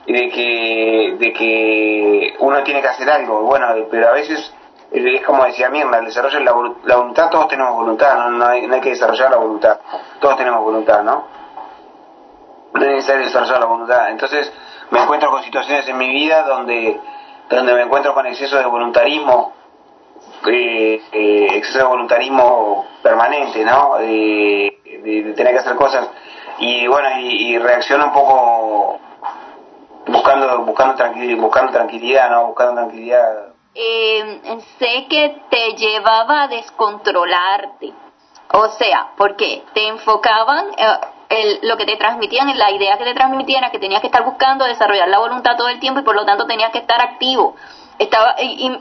[0.06, 3.42] de que, de que uno tiene que hacer algo.
[3.42, 4.54] Bueno, pero a veces
[4.90, 6.52] es como decía Mirna, el desarrollo de la,
[6.84, 9.80] la voluntad, todos tenemos voluntad, no, no hay, no hay que desarrollar la voluntad,
[10.18, 11.24] todos tenemos voluntad, ¿no?
[12.72, 14.10] No es necesario desarrollar la voluntad.
[14.10, 14.50] Entonces,
[14.90, 17.00] me encuentro con situaciones en mi vida donde,
[17.48, 19.52] donde me encuentro con exceso de voluntarismo,
[20.46, 23.98] eh, eh, exceso de voluntarismo permanente, ¿no?
[24.00, 26.08] Eh, de, tener que hacer cosas
[26.58, 28.98] y bueno y, y reacciono un poco
[30.06, 32.46] buscando buscando tranquilidad, buscando tranquilidad, ¿no?
[32.46, 33.56] Buscando tranquilidad.
[33.74, 34.40] Eh,
[34.78, 37.92] sé que te llevaba a descontrolarte.
[38.52, 43.14] O sea, porque te enfocaban, eh, el- lo que te transmitían, la idea que te
[43.14, 46.14] transmitían era que tenías que estar buscando desarrollar la voluntad todo el tiempo y por
[46.14, 47.56] lo tanto tenías que estar activo.
[47.98, 48.80] Estaba, y- y,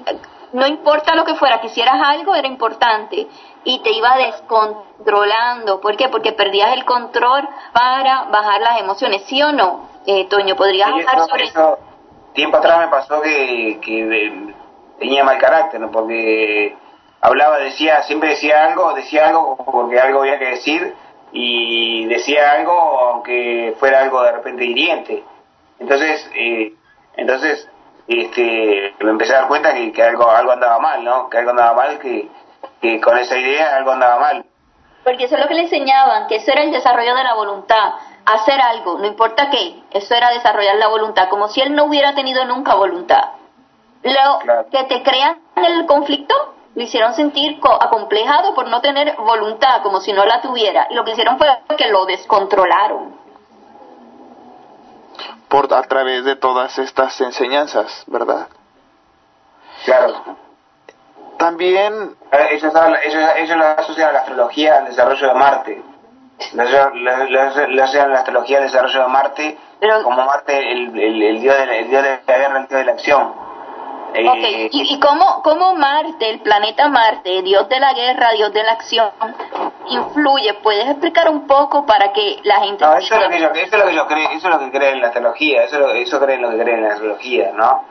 [0.53, 3.27] no importa lo que fuera, que hicieras algo era importante
[3.63, 5.81] y te iba descontrolando.
[5.81, 6.09] ¿Por qué?
[6.09, 9.89] Porque perdías el control para bajar las emociones, ¿sí o no?
[10.05, 11.79] Eh, Toño, ¿podrías Y hablar eso- sobre eso,
[12.33, 14.53] tiempo atrás me pasó que, que eh,
[14.99, 15.89] tenía mal carácter, ¿no?
[15.91, 16.75] Porque
[17.21, 20.95] hablaba, decía, siempre decía algo, decía algo porque algo había que decir
[21.37, 25.21] y decía algo aunque fuera algo de repente hiriente.
[25.79, 26.73] Entonces, eh,
[27.17, 27.69] entonces,
[28.07, 31.29] este, me empecé a dar cuenta que, que algo, algo andaba mal, ¿no?
[31.29, 32.29] Que algo andaba mal, que,
[32.81, 34.45] que con esa idea algo andaba mal.
[35.03, 37.93] Porque eso es lo que le enseñaban, que eso era el desarrollo de la voluntad,
[38.25, 42.15] hacer algo, no importa qué, eso era desarrollar la voluntad, como si él no hubiera
[42.15, 43.23] tenido nunca voluntad.
[44.03, 44.67] Lo Claro.
[44.71, 49.99] que te crean el conflicto, lo hicieron sentir co- acomplejado por no tener voluntad, como
[50.01, 50.87] si no la tuviera.
[50.89, 53.15] Y lo que hicieron fue que lo descontrolaron.
[55.47, 58.47] Por a través de todas estas enseñanzas, ¿verdad?
[59.85, 60.13] Claro.
[61.37, 62.15] También
[62.51, 65.83] Ellos, ellos, ellos lo asocian a la astrología al desarrollo de Marte.
[66.53, 66.93] Lo asocian-
[67.75, 71.57] lo a la astrología al desarrollo de Marte Pero- como Marte el, el, el dios
[71.57, 73.44] de la, el dios de la guerra, el dios de la acción.
[74.17, 78.53] Eh, Ok, ¿y, y cómo, cómo Marte, el planeta Marte, Dios de la guerra, Dios
[78.53, 79.11] de la acción,
[79.87, 80.53] influye?
[80.63, 82.85] ¿Puedes explicar un poco para que la gente...
[82.85, 84.59] No, eso es lo que yo, eso es lo que yo creo, eso es lo
[84.59, 86.93] que creen en la astrología, eso, es lo- eso creen lo que creen en la
[86.93, 87.83] astrología, ¿no?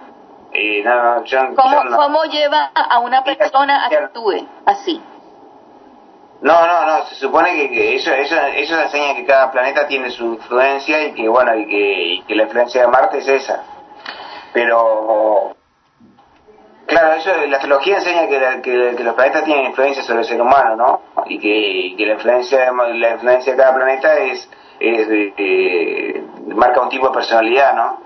[0.53, 1.97] Eh, no, no, yo, ¿Cómo, yo no.
[1.97, 5.03] ¿Cómo lleva a una persona a que actúe así?
[6.41, 10.11] No, no, no, se supone que, que ellos, ellos, ellos enseñan que cada planeta tiene
[10.11, 13.63] su influencia y que, bueno, y que, y que la influencia de Marte es esa.
[14.53, 15.57] Pero,
[16.87, 20.25] claro, eso, la astrología enseña que, la- que, que los planetas tienen influencia sobre el
[20.27, 21.01] ser humano, ¿no?
[21.27, 24.49] Y que, y que la, influencia, de- la influencia de cada planeta es,
[24.81, 28.01] es eh, marca un tipo de personalidad, ¿no?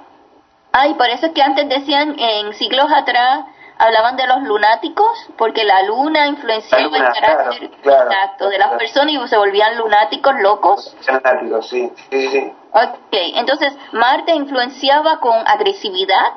[0.72, 3.44] Ay, por eso es que antes decían, en siglos atrás,
[3.78, 8.48] hablaban de los lunáticos, porque la luna influenciaba La luna, el carácter claro, claro, exacto
[8.50, 8.78] de las claro.
[8.78, 10.96] personas y se volvían lunáticos, locos.
[11.06, 12.52] Fanáticos, sí, sí, sí, sí.
[12.72, 16.32] Ok, entonces Marte influenciaba con agresividad.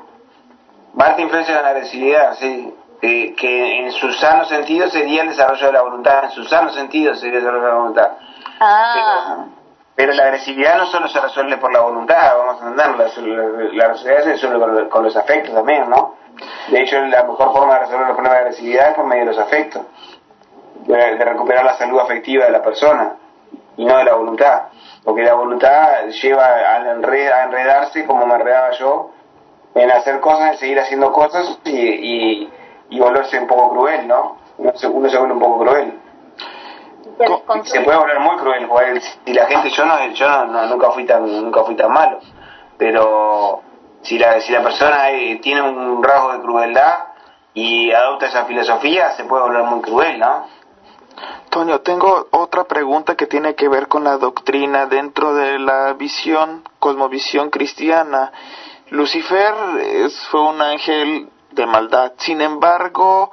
[0.93, 2.73] Marte influencia en la agresividad, sí.
[3.03, 6.69] Eh, que en su sano sentido sería el desarrollo de la voluntad, en su sano
[6.69, 8.09] sentido sería el desarrollo de la voluntad.
[8.59, 9.45] Ah,
[9.95, 13.83] Pero la agresividad no solo se resuelve por la voluntad, vamos a entenderlo, la, la
[13.85, 16.15] agresividad se resuelve con, con los afectos también, ¿no?
[16.69, 19.31] De hecho, la mejor forma de resolver los problemas de agresividad es por medio de
[19.31, 19.81] los afectos,
[20.85, 23.13] de, de recuperar la salud afectiva de la persona
[23.77, 24.63] y no de la voluntad,
[25.03, 29.11] porque la voluntad lleva enred- a enredarse como me enredaba yo
[29.75, 32.49] en hacer cosas, en seguir haciendo cosas y, y,
[32.89, 34.37] y volverse un poco cruel, ¿no?
[34.57, 35.99] Uno se, uno se vuelve un poco cruel.
[37.63, 40.91] se puede volver muy cruel, porque si la gente, yo no, yo no, no- nunca
[40.91, 42.19] fui tan, nunca fui tan malo,
[42.77, 43.61] pero
[44.01, 46.97] si la, si la persona eh, tiene un rasgo de crueldad
[47.53, 50.47] y adopta esa filosofía, se puede volver muy cruel, ¿no?
[51.49, 56.63] Toño, tengo otra pregunta que tiene que ver con la doctrina dentro de la visión,
[56.79, 58.31] cosmovisión cristiana.
[58.91, 62.11] Lucifer es- fue un ángel de maldad.
[62.17, 63.31] Sin embargo,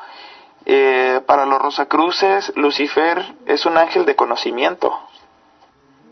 [0.64, 4.98] eh, para los Rosacruces, Lucifer es un ángel de conocimiento.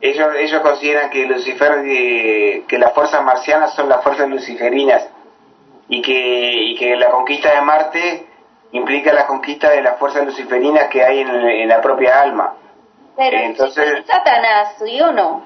[0.01, 5.09] Ellos, ellos consideran que Lucifer, eh, que las fuerzas marcianas son las fuerzas luciferinas
[5.89, 8.27] y que, y que la conquista de Marte
[8.73, 12.55] implica la conquista de las fuerzas luciferinas que hay en, en la propia alma.
[13.17, 15.43] Pero Entonces- es Satanás, ¿sí o no?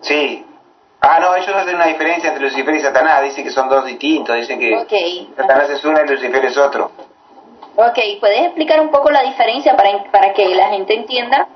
[0.00, 0.44] Sí.
[1.04, 3.22] Ah, no, ellos hacen una diferencia entre Lucifer y Satanás.
[3.22, 4.36] Dicen que son dos distintos.
[4.36, 4.70] Dicen que.
[5.36, 6.92] Satanás es uno y Lucifer es otro.
[7.74, 11.48] Ok, ¿puedes explicar un poco la diferencia para, para que la gente entienda?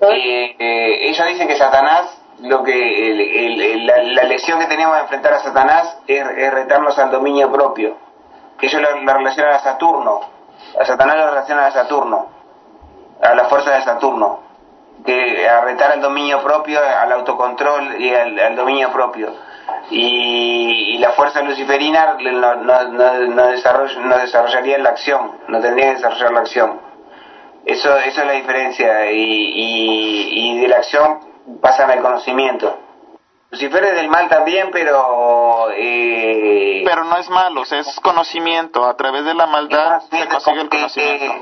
[0.00, 2.72] Eh, eh, ellos dicen que Satanás, lo que
[3.10, 6.96] el- el- el- la, la lección que tenemos de enfrentar a Satanás es, es retarnos
[6.98, 7.96] al dominio propio.
[8.58, 10.20] Que ellos lo, lo relacionan a Saturno.
[10.78, 12.26] A Satanás lo relacionan a Saturno.
[13.22, 14.40] A la fuerza de Saturno.
[15.04, 19.34] Que a retar al dominio propio, al autocontrol y al, al dominio propio.
[19.90, 25.60] Y, y la fuerza luciferina no, no, no, no desarroll- no desarrollaría la acción, no
[25.60, 26.80] tendría que desarrollar la acción.
[27.66, 31.20] Eso, eso es la diferencia y, y, y de la acción
[31.60, 32.78] pasan al conocimiento.
[33.50, 35.68] Lucifer es del mal también, pero...
[35.76, 38.84] Eh, Pero no es malo, o sea, es conocimiento.
[38.84, 41.34] A través de la maldad se consigue el que- conocimiento.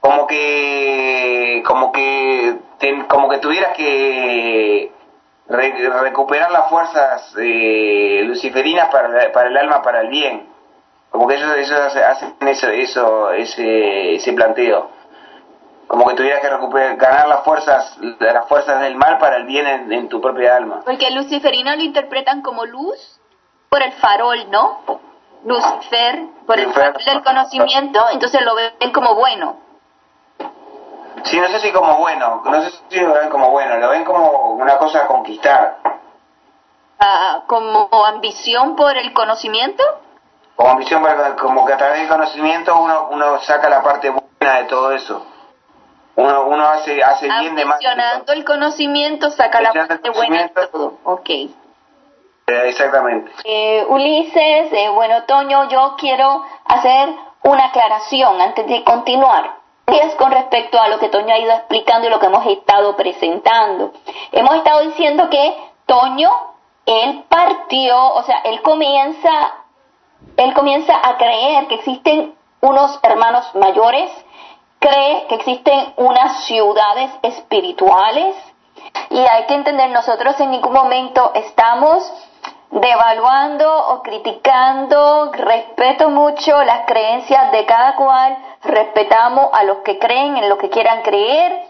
[0.00, 1.15] como que
[1.86, 2.58] como que
[3.08, 4.92] como que tuvieras que
[5.48, 10.46] re- recuperar las fuerzas eh, luciferinas para, para el alma para el bien
[11.10, 14.90] como que ellos, ellos hace- hacen eso eso ese ese planteo
[15.86, 19.66] como que tuvieras que recuperar ganar las fuerzas las fuerzas del mal para el bien
[19.66, 23.20] en, en tu propia alma Porque luciferino lo interpretan como luz
[23.68, 24.80] por el farol, ¿no?
[25.44, 29.58] Lucifer por el farol del conocimiento, entonces lo ven como bueno.
[31.24, 34.04] Sí no sé si como bueno no sé si lo ven como bueno lo ven
[34.04, 35.78] como una cosa a conquistar
[36.98, 39.82] Ah, como ambición por el conocimiento.
[40.56, 41.04] como ambición
[41.38, 45.26] como que a través del conocimiento uno uno saca la parte buena de todo eso
[46.16, 50.66] uno uno hace hace bien de más Ambicionando el conocimiento saca la parte buena de
[50.68, 50.94] todo.
[51.04, 51.28] Ok.
[51.28, 51.50] Eh,
[52.46, 57.10] exactamente Eh, Ulises, eh, bueno, Toño, yo quiero hacer
[57.42, 59.56] una aclaración antes de continuar.
[60.18, 63.92] Con respecto a lo que Toño ha ido explicando y lo que hemos estado presentando.
[64.32, 66.30] Hemos estado diciendo que Toño,
[66.86, 69.30] él partió, o sea, él comienza,
[70.36, 74.10] él comienza a creer que existen unos hermanos mayores,
[74.80, 78.34] cree que existen unas ciudades espirituales,
[79.10, 82.12] y hay que entender, nosotros en ningún momento estamos
[82.70, 90.36] devaluando o criticando, respeto mucho las creencias de cada cual, respetamos a los que creen
[90.36, 91.66] en lo que quieran creer,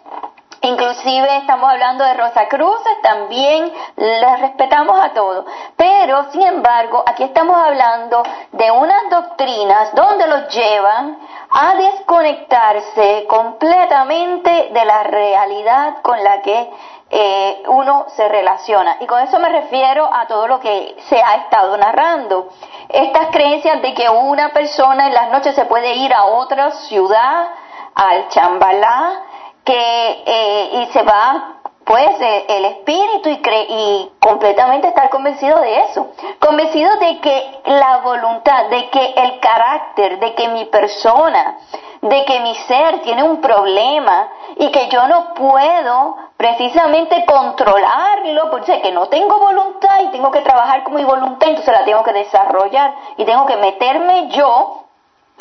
[0.63, 5.45] inclusive estamos hablando de Rosa Cruces, también les respetamos a todos,
[5.77, 11.19] pero sin embargo aquí estamos hablando de unas doctrinas donde los llevan
[11.51, 16.71] a desconectarse completamente de la realidad con la que
[17.09, 18.97] eh, uno se relaciona.
[19.01, 22.49] Y con eso me refiero a todo lo que se ha estado narrando.
[22.89, 27.49] Estas creencias de que una persona en las noches se puede ir a otra ciudad,
[27.95, 29.23] al chambalá,
[29.65, 31.53] que eh, y se va
[31.85, 32.17] pues
[32.49, 36.09] el espíritu y, cre y completamente estar convencido de eso,
[36.41, 41.59] convencido de que la voluntad, de que el carácter, de que mi persona,
[42.03, 48.81] de que mi ser tiene un problema y que yo no puedo precisamente controlarlo, porque
[48.81, 52.13] que no tengo voluntad y tengo que trabajar con mi voluntad, entonces la tengo que
[52.13, 54.83] desarrollar y tengo que meterme yo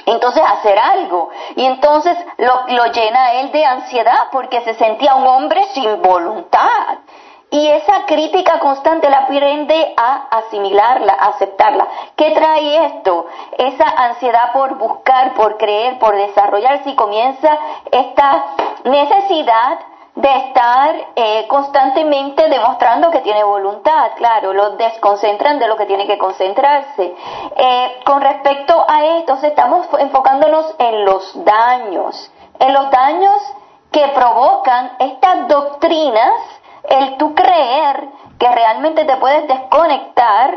[0.05, 1.29] entonces hacer algo.
[1.55, 6.97] Y entonces lo, lo llena él de ansiedad porque se sentía un hombre sin voluntad.
[7.51, 11.87] Y esa crítica constante la aprende a asimilarla, a aceptarla.
[12.15, 13.27] ¿Qué trae esto?
[13.57, 17.57] Esa ansiedad por buscar, por creer, por desarrollarse y comienza
[17.91, 18.45] esta
[18.83, 19.79] necesidad
[20.15, 26.07] de estar eh, constantemente demostrando que tiene voluntad, claro, lo desconcentran de lo que tiene
[26.07, 27.13] que concentrarse.
[27.57, 33.41] Eh, con respecto a esto, estamos enfocándonos en los daños, en los daños
[33.91, 36.33] que provocan estas doctrinas,
[36.89, 38.07] el tú creer
[38.39, 40.55] que realmente te puedes desconectar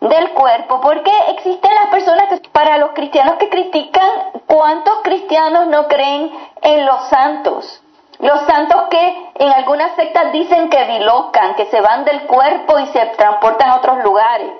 [0.00, 4.08] del cuerpo, porque existen las personas que para los cristianos que critican,
[4.46, 6.30] ¿cuántos cristianos no creen
[6.62, 7.82] en los santos?
[8.20, 12.86] Los santos que en algunas sectas dicen que dilocan, que se van del cuerpo y
[12.88, 14.50] se transportan a otros lugares.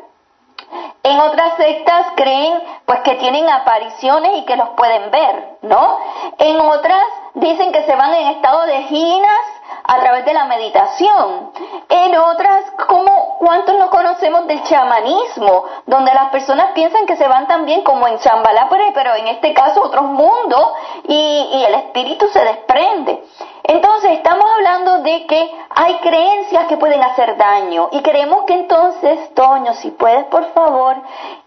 [1.02, 5.98] En otras sectas creen pues que tienen apariciones y que los pueden ver, ¿no?
[6.38, 7.04] En otras
[7.40, 9.40] dicen que se van en estado de ginas
[9.84, 11.50] a través de la meditación.
[11.88, 17.46] En otras, como cuántos no conocemos del chamanismo, donde las personas piensan que se van
[17.46, 20.72] también como en Chambalapure, pero en este caso otros mundos
[21.04, 23.24] y, y el espíritu se desprende.
[23.62, 29.34] Entonces estamos hablando de que hay creencias que pueden hacer daño y queremos que entonces,
[29.34, 30.96] Toño, si puedes por favor,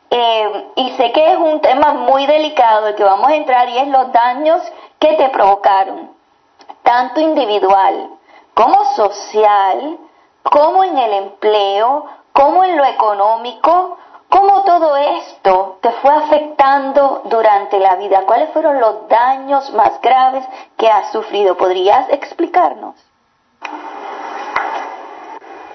[0.10, 3.78] eh, y sé que es un tema muy delicado el que vamos a entrar y
[3.78, 4.62] es los daños
[5.02, 6.12] que te provocaron,
[6.84, 8.12] tanto individual
[8.54, 9.98] como social,
[10.44, 13.98] como en el empleo, como en lo económico,
[14.30, 20.46] cómo todo esto te fue afectando durante la vida, cuáles fueron los daños más graves
[20.78, 21.58] que has sufrido.
[21.58, 22.96] ¿Podrías explicarnos?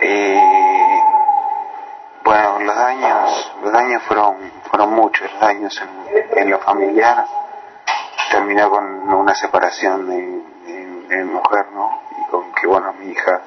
[0.01, 1.01] Eh,
[2.23, 7.27] bueno, los daños, los daños fueron, fueron muchos, los daños en, en lo familiar.
[8.31, 12.03] Terminó con una separación de, mujer, ¿no?
[12.31, 13.41] con que, bueno, mi hija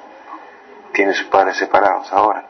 [0.94, 2.46] tiene sus padres separados ahora.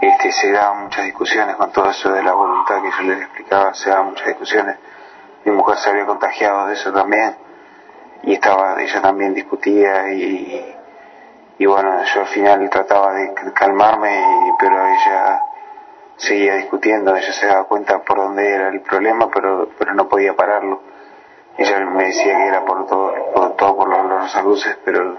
[0.00, 3.74] Este, se daban muchas discusiones con todo eso de la voluntad que yo les explicaba,
[3.74, 4.76] se daban muchas discusiones.
[5.44, 7.36] Mi mujer se había contagiado de eso también
[8.22, 10.76] y estaba, ella también discutía y,
[11.58, 14.22] y bueno, yo al final trataba de calmarme,
[14.60, 15.42] pero ella
[16.18, 20.36] seguía discutiendo, ella se daba cuenta por dónde era el problema, pero, pero no podía
[20.36, 20.82] pararlo
[21.58, 25.16] ella me decía que era por todo, por, todo por los, los luces, pero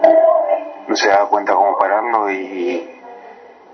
[0.87, 2.97] no se daba cuenta cómo pararlo y,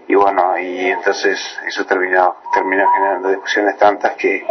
[0.07, 4.43] y bueno, y entonces eso terminó, terminó generando discusiones tantas que,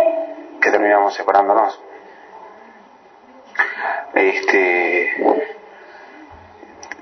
[0.60, 1.82] que terminamos separándonos.
[4.14, 5.10] Este,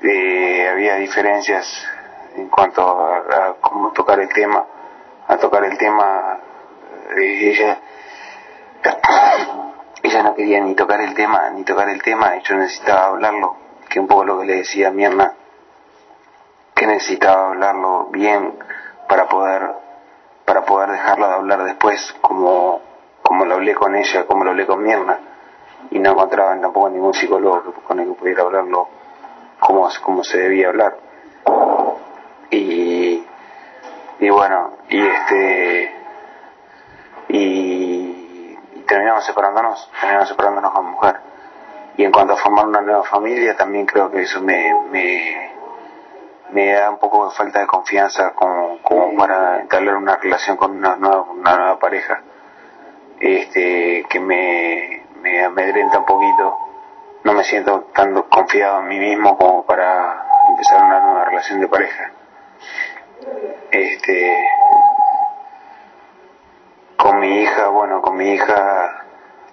[0.03, 1.87] eh, había diferencias
[2.37, 4.65] en cuanto a, cómo tocar el tema,
[5.29, 6.39] a tocar el tema,
[7.17, 7.79] eh, ella
[10.03, 13.57] ella no quería ni tocar el tema, ni tocar el tema, y yo necesitaba hablarlo,
[13.89, 15.35] que un poco lo que le decía a mi hermana,
[16.75, 18.59] que necesitaba hablarlo bien
[19.09, 19.71] para poder,
[20.45, 22.81] para poder dejarlo de hablar después, como,
[23.23, 25.19] como lo hablé con ella, como lo hablé con mi hermana,
[25.91, 28.89] y no encontraba tampoco ningún psicólogo con el que pudiera hablarlo
[29.61, 30.97] como, como se debía hablar.
[32.51, 33.22] Y,
[34.23, 35.93] y bueno, y este,
[37.27, 38.57] y
[38.87, 41.17] terminamos separándonos, terminamos separándonos con mujer.
[41.97, 45.51] Y en cuanto a formar una nueva familia, también creo que eso me, me,
[46.53, 50.71] me da un poco de falta de confianza como, como para entablar una relación con
[50.71, 52.21] una nueva, una nueva pareja,
[53.19, 56.59] este, que me, me amedrenta un poquito.
[57.25, 61.67] No me siento tan confiado en mí mismo como para empezar una nueva relación de
[61.67, 62.13] pareja.
[63.71, 64.47] Este,
[66.97, 69.05] con mi hija, bueno, con mi hija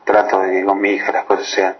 [0.04, 1.76] trato de que con mi hija las cosas sean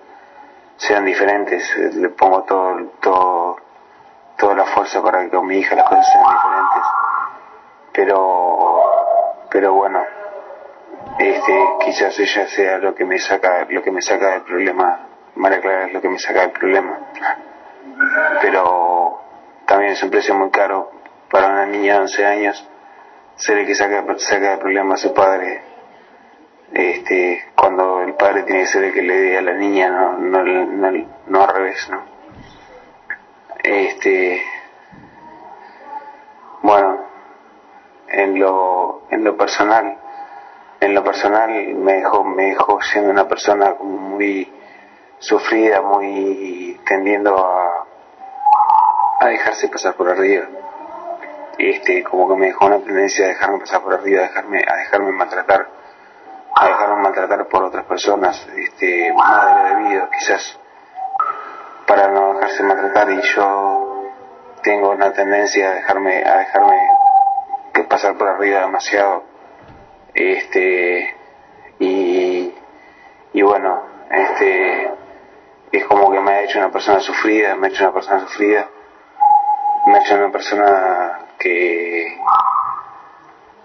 [0.78, 3.58] sean diferentes, le pongo todo todo
[4.38, 6.84] toda la fuerza para que con mi hija las cosas sean diferentes.
[7.94, 8.80] Pero
[9.50, 10.04] pero bueno,
[11.18, 15.00] este quizás ella sea lo que me saca lo que me saca del problema,
[15.36, 17.00] María Clara es lo que me saca del problema.
[18.42, 19.22] Pero
[19.66, 20.99] también es un precio muy caro
[21.30, 22.68] para una niña de 11 años
[23.36, 25.70] ser el que saca, saca el problema a su padre
[26.74, 30.14] este, cuando el padre tiene que ser el que le dé a la niña, no,
[30.14, 32.04] no, no, no al revés, ¿no?
[33.64, 34.42] Este,
[36.62, 37.06] bueno,
[38.08, 39.98] en lo, en lo personal,
[40.80, 44.52] en lo personal me dejó, me dejó siendo una persona muy
[45.18, 47.88] sufrida, muy tendiendo a,
[49.20, 50.48] a dejarse pasar por arriba.
[51.60, 54.76] Este, como que me dejó una tendencia a dejarme pasar por arriba, a dejarme, a
[54.78, 55.68] dejarme maltratar,
[56.56, 60.58] a dejarme maltratar por otras personas, este, más de debido, quizás
[61.86, 63.12] para no dejarse maltratar.
[63.12, 64.04] Y yo
[64.64, 66.78] tengo una tendencia a dejarme, a dejarme
[67.90, 69.24] pasar por arriba demasiado
[70.14, 71.16] este
[71.80, 72.54] y,
[73.34, 73.82] y bueno
[74.12, 74.92] este
[75.72, 78.68] es como que me ha hecho una persona sufrida me ha hecho una persona sufrida
[79.88, 82.18] me ha hecho una persona que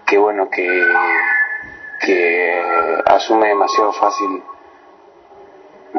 [0.05, 0.67] que bueno que
[2.01, 4.43] que asume demasiado fácil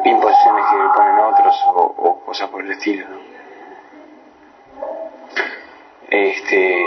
[0.05, 3.07] imposiciones que me ponen otros o, cosas por el estilo
[6.11, 6.87] este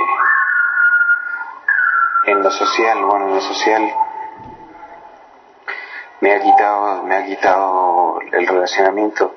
[2.25, 3.93] en lo social, bueno, en lo social
[6.21, 9.35] me ha quitado, me ha quitado el relacionamiento,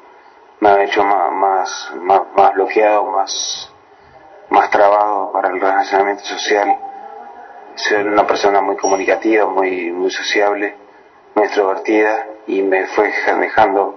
[0.60, 3.71] me ha hecho más, más, más, bloqueado, más,
[4.52, 6.76] más trabado para el relacionamiento social.
[7.74, 10.76] Soy una persona muy comunicativa, muy, muy sociable,
[11.34, 13.96] muy extrovertida y me fue dejando,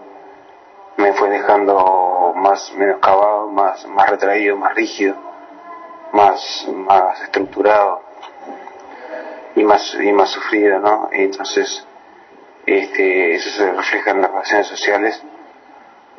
[0.95, 5.15] me fue dejando más menoscabado, más, más retraído, más rígido,
[6.13, 8.01] más, más estructurado
[9.55, 11.09] y más y más sufrido, ¿no?
[11.11, 11.85] Entonces,
[12.65, 15.21] este, eso se refleja en las relaciones sociales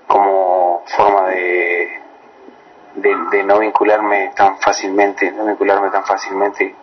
[0.07, 2.06] como forma de,
[2.97, 6.75] de, no vincularme tan fácilmente, no vincularme tan fácilmente,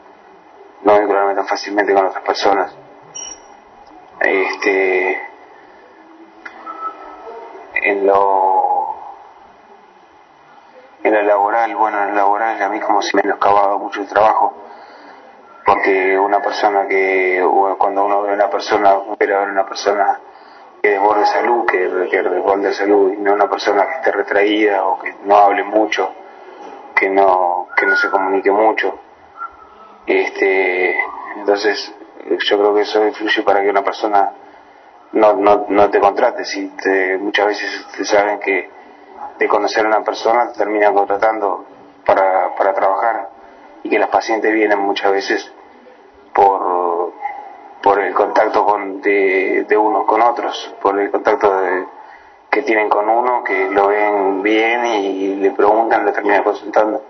[0.84, 2.76] no vincularme tan fácilmente con otras personas.
[4.20, 5.22] Este,
[7.76, 8.96] en lo
[11.04, 14.08] en lo laboral, bueno, en lo laboral a mí como si me menoscababa mucho el
[14.08, 14.54] trabajo
[15.66, 17.42] porque una persona que,
[17.78, 20.20] cuando uno ve a una persona, ver una persona
[20.84, 25.00] que desborde salud, que, que desborde salud, y no una persona que esté retraída o
[25.00, 26.14] que no hable mucho,
[26.94, 29.00] que no, que no se comunique mucho.
[30.06, 30.94] Este,
[31.38, 31.96] entonces,
[32.38, 34.34] yo creo que eso influye para que una persona
[35.14, 36.44] no, no, no te contrate.
[37.18, 38.70] Muchas veces te saben que
[39.40, 41.64] de conocer a una persona te terminan contratando
[42.06, 43.30] para, para trabajar
[43.84, 45.50] y que los pacientes vienen muchas veces
[46.34, 46.62] por,
[47.84, 51.52] por el contacto con, de, de unos con otros, por el contacto
[52.50, 57.04] que tienen con uno, que lo ven bien y le preguntan, le terminan consultando.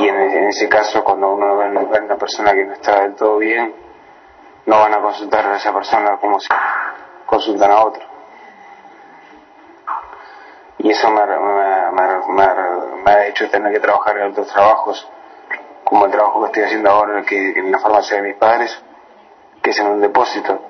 [0.00, 3.36] Y en, ese caso, cuando uno ve, a una persona que no está del todo
[3.36, 3.74] bien,
[4.64, 6.48] no van a consultar a esa persona como si
[7.26, 8.02] consultan a otro.
[10.78, 12.42] Y eso me, me,
[13.04, 15.06] me ha hecho tener que trabajar en otros trabajos
[15.84, 18.82] como el trabajo que estoy haciendo ahora que en la farmacia de mis padres,
[19.66, 20.60] que es en un depósito,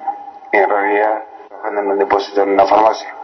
[0.51, 3.15] en realidad trabajando en un depósito en una farmacia.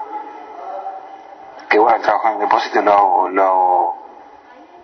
[1.66, 3.94] Que bueno, el trabajo en el depósito lo hago, lo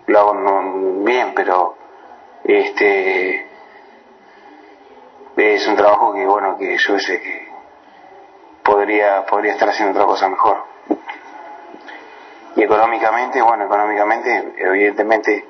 [0.07, 1.75] lo hago bien, pero
[2.43, 3.47] este
[5.37, 7.51] es un trabajo que bueno, que yo sé que
[8.63, 10.63] podría, podría estar haciendo otra cosa mejor.
[12.55, 15.47] Y económicamente, bueno, económicamente, evidentemente,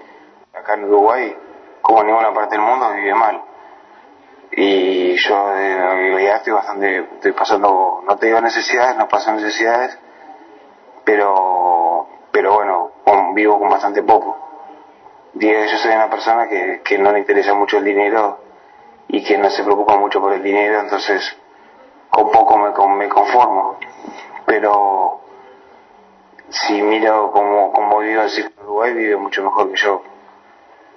[0.54, 1.34] acá en Uruguay
[1.82, 3.49] como en ninguna parte del mundo, vive mal.
[4.52, 9.98] Y yo en realidad estoy bastante, estoy pasando, no te digo necesidades, no paso necesidades,
[11.04, 12.92] pero, pero bueno,
[13.34, 14.38] vivo con bastante poco.
[15.34, 18.40] Digo, yo soy una persona que, que no le interesa mucho el dinero
[19.08, 21.38] y que no se preocupa mucho por el dinero, entonces
[22.10, 23.78] con poco me, me conformo.
[24.46, 25.22] Pero
[26.50, 30.02] si miro como, como vivo en Uruguay, vive mucho mejor que yo,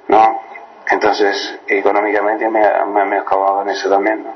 [0.09, 0.41] ¿no?
[0.91, 4.35] Entonces, económicamente me, me, me en eso también, ¿no?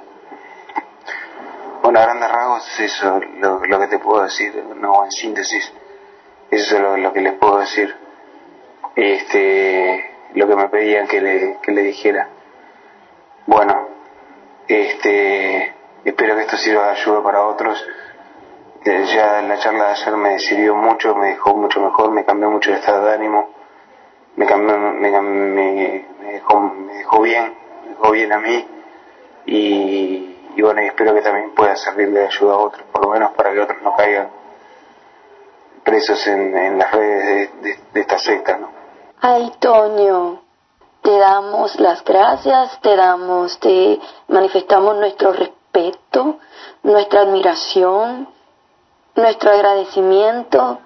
[1.83, 5.73] Bueno, a grandes rasgos es eso lo, lo, que te puedo decir, no en síntesis,
[6.51, 7.95] eso es lo, lo, que les puedo decir.
[8.97, 12.29] Este, lo que me pedían que le, que le dijera.
[13.47, 13.89] Bueno,
[14.67, 15.75] este,
[16.05, 17.87] espero que esto sirva de ayuda para otros.
[18.85, 22.71] Ya la charla de ayer me sirvió mucho, me dejó mucho mejor, me cambió mucho
[22.71, 23.57] el estado de ánimo
[24.37, 26.05] me, cambió, me, me,
[26.55, 28.67] me, dejó, bien, me dejó bien a mí
[29.47, 33.33] y, bueno, y espero que también pueda servirle de ayuda a otros, por lo menos
[33.33, 34.29] para que otros no caigan
[35.85, 38.71] presos en, en las redes de, de, esta secta, ¿no?
[39.21, 40.43] Ay, Toño,
[41.03, 46.39] te damos las gracias, te damos, te manifestamos nuestro respeto,
[46.83, 48.29] nuestra admiración,
[49.15, 50.79] nuestro agradecimiento,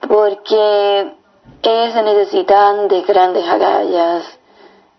[0.00, 1.14] porque
[1.62, 4.37] ellos se necesitan de grandes agallas,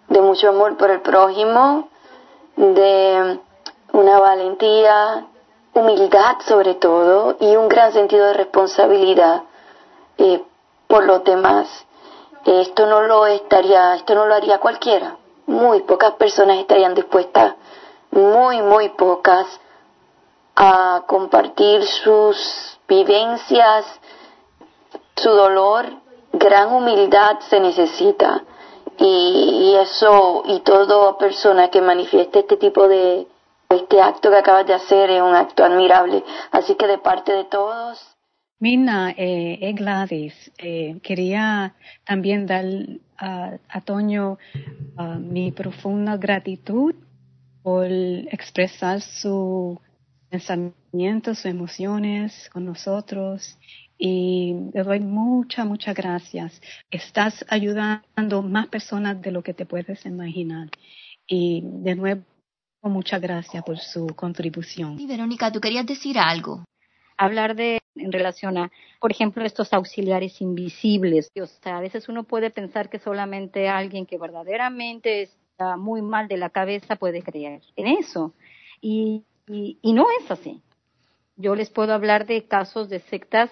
[0.10, 1.89] de mucho amor por el prójimo,
[2.55, 3.39] de
[3.93, 5.26] una valentía,
[5.74, 9.43] humildad sobre todo y un gran sentido de responsabilidad
[10.18, 10.43] eh,
[10.88, 11.68] por los demás.
[12.45, 15.18] Esto no lo estaría, esto no lo haría cualquiera.
[15.45, 17.55] Muy pocas personas estarían dispuestas,
[18.12, 19.47] muy, muy pocas,
[20.55, 23.86] a compartir sus vivencias,
[25.16, 25.86] su dolor,
[26.34, 28.43] gran humildad se necesita.
[29.00, 33.28] Y, eso, y toda persona que manifieste este tipo de,
[33.70, 36.24] este acto que acabas de hacer es un acto admirable.
[36.52, 38.00] Así que de parte de todos.
[38.60, 41.76] Mina, eh, Gladys, eh, quería
[42.06, 42.66] también dar
[43.18, 44.38] a, Toño
[45.20, 46.93] mi profunda gratitud
[47.64, 49.78] por expresar sus
[50.30, 53.58] pensamientos, sus emociones con nosotros
[54.02, 56.62] y le doy muchas, muchas gracias.
[56.89, 60.70] Estás ayudando más personas de lo que te puedes imaginar.
[61.28, 62.24] Y de nuevo,
[62.82, 64.97] muchas gracias por su contribución.
[64.97, 66.64] Y Verónica, tú querías decir algo.
[67.18, 68.72] Hablar de, en relación a,
[69.02, 71.30] por ejemplo, estos auxiliares invisibles.
[71.36, 76.30] O sea, a veces uno puede pensar que solamente alguien que verdaderamente está muy mal
[76.30, 78.34] de la cabeza puede creer en eso.
[78.80, 80.62] Y, y, y no es así.
[81.36, 83.50] Yo les puedo hablar de casos de sectas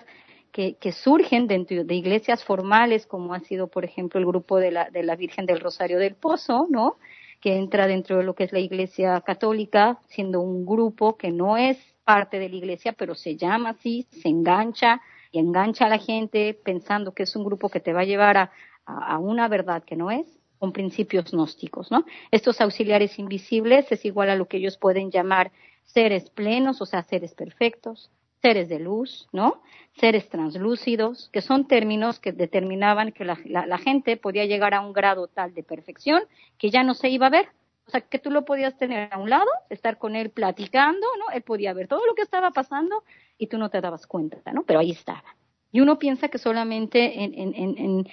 [0.57, 4.89] que, surgen dentro de iglesias formales, como ha sido, por ejemplo, el grupo de la,
[4.89, 6.97] de la Virgen del Rosario del Pozo, ¿no?
[7.39, 11.57] Que entra dentro de lo que es la Iglesia Católica, siendo un grupo que no
[11.57, 14.99] es parte de la Iglesia, pero se llama así, se engancha
[15.31, 18.37] y engancha a la gente pensando que es un grupo que te va a llevar
[18.37, 18.51] a,
[18.85, 20.25] a una verdad que no es,
[20.57, 22.03] con principios gnósticos, ¿no?
[22.31, 25.51] Estos auxiliares invisibles es igual a lo que ellos pueden llamar
[25.83, 28.09] seres plenos, o sea, seres perfectos,
[28.41, 29.61] seres de luz, ¿no?
[29.99, 35.27] Seres translúcidos, que son términos que determinaban que la, gente podía llegar a un grado
[35.27, 36.23] tal de perfección
[36.57, 37.49] que ya no se iba a ver.
[37.87, 41.33] O sea, que tú lo podías tener a un lado, estar con él platicando, ¿no?
[41.33, 43.03] Él podía ver todo lo que estaba pasando
[43.37, 44.63] y tú no te dabas cuenta, ¿no?
[44.63, 45.23] Pero ahí estaba.
[45.71, 48.07] Y uno piensa que solamente en, en, en,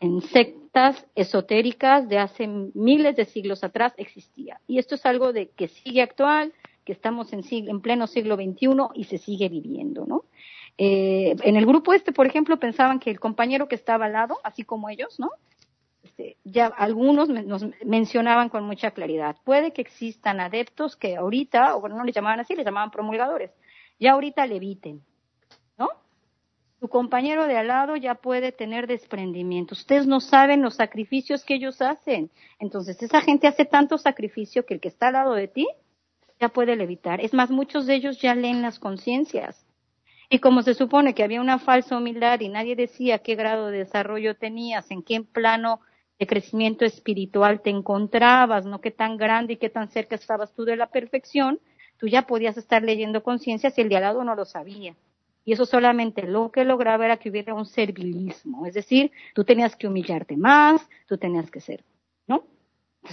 [0.00, 4.60] en sectas esotéricas de hace miles de siglos atrás existía.
[4.66, 6.52] Y esto es algo de que sigue actual,
[6.84, 10.24] que estamos en, en pleno siglo XXI y se sigue viviendo, ¿no?
[10.78, 14.38] Eh, en el grupo este, por ejemplo, pensaban que el compañero que estaba al lado,
[14.42, 15.30] así como ellos, ¿no?
[16.02, 19.36] Este, ya algunos nos mencionaban con mucha claridad.
[19.44, 23.50] Puede que existan adeptos que ahorita, o bueno, no les llamaban así, les llamaban promulgadores,
[23.98, 25.02] ya ahorita leviten,
[25.76, 25.88] ¿no?
[26.80, 29.74] Su compañero de al lado ya puede tener desprendimiento.
[29.74, 32.30] Ustedes no saben los sacrificios que ellos hacen.
[32.58, 35.68] Entonces, esa gente hace tanto sacrificio que el que está al lado de ti
[36.40, 37.20] ya puede levitar.
[37.20, 39.66] Es más, muchos de ellos ya leen las conciencias.
[40.30, 43.78] Y como se supone que había una falsa humildad y nadie decía qué grado de
[43.78, 45.80] desarrollo tenías, en qué plano
[46.18, 50.64] de crecimiento espiritual te encontrabas, no qué tan grande y qué tan cerca estabas tú
[50.64, 51.60] de la perfección,
[51.98, 54.94] tú ya podías estar leyendo conciencias y el de al lado no lo sabía.
[55.44, 59.74] Y eso solamente lo que lograba era que hubiera un servilismo, es decir, tú tenías
[59.74, 61.82] que humillarte más, tú tenías que ser.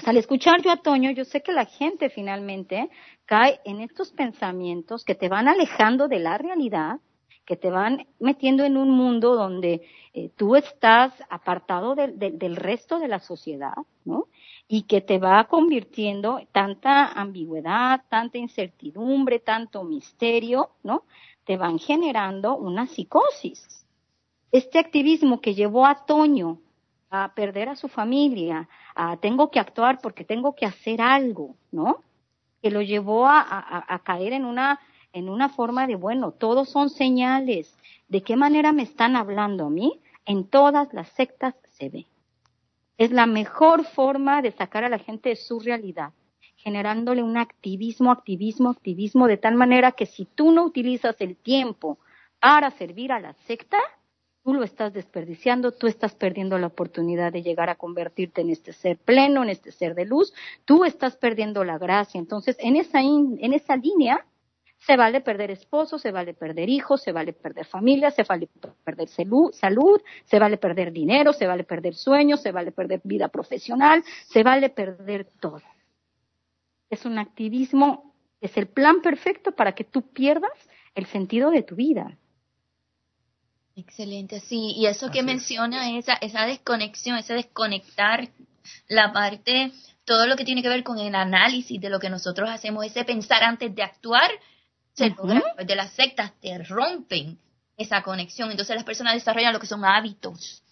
[0.06, 2.90] Al escuchar yo a Toño, yo sé que la gente finalmente
[3.26, 7.00] cae en estos pensamientos que te van alejando de la realidad,
[7.46, 9.82] que te van metiendo en un mundo donde
[10.14, 14.26] eh, tú estás apartado del resto de la sociedad, ¿no?
[14.68, 21.04] Y que te va convirtiendo tanta ambigüedad, tanta incertidumbre, tanto misterio, ¿no?
[21.46, 23.86] Te van generando una psicosis.
[24.52, 26.60] Este activismo que llevó a Toño
[27.10, 32.04] a perder a su familia, a tengo que actuar porque tengo que hacer algo, ¿no?
[32.62, 33.46] Que lo llevó a,
[33.88, 34.80] a, caer en una,
[35.14, 37.78] en una forma de, bueno, todos son señales.
[38.08, 40.02] ¿De qué manera me están hablando a mí?
[40.26, 42.06] En todas las sectas se ve.
[42.98, 46.14] Es la mejor forma de sacar a la gente de su realidad,
[46.56, 52.00] generándole un activismo, activismo, activismo, de tal manera que si tú no utilizas el tiempo
[52.40, 53.78] para servir a la secta,
[54.48, 58.72] tú lo estás desperdiciando, tú estás perdiendo la oportunidad de llegar a convertirte en este
[58.72, 60.34] ser pleno, en este ser de luz,
[60.64, 62.18] tú estás perdiendo la gracia.
[62.18, 64.26] Entonces, en esa, en esa línea,
[64.78, 68.48] se vale perder esposo, se vale perder hijos, se vale perder familia, se vale
[68.86, 69.52] perder salud,
[70.24, 74.70] se vale perder dinero, se vale perder sueños, se vale perder vida profesional, se vale
[74.70, 75.62] perder todo.
[76.90, 80.54] Es un activismo, es el plan perfecto para que tú pierdas
[80.96, 82.18] el sentido de tu vida.
[83.78, 88.28] Excelente, sí, y eso que menciona, esa, esa desconexión, ese desconectar
[88.88, 89.72] la parte,
[90.04, 93.06] todo lo que tiene que ver con el análisis de lo que nosotros hacemos, ese
[93.06, 94.32] pensar antes de actuar,
[94.94, 97.38] se logra, de las sectas te rompen
[97.78, 100.64] esa conexión, entonces las personas desarrollan lo que son hábitos,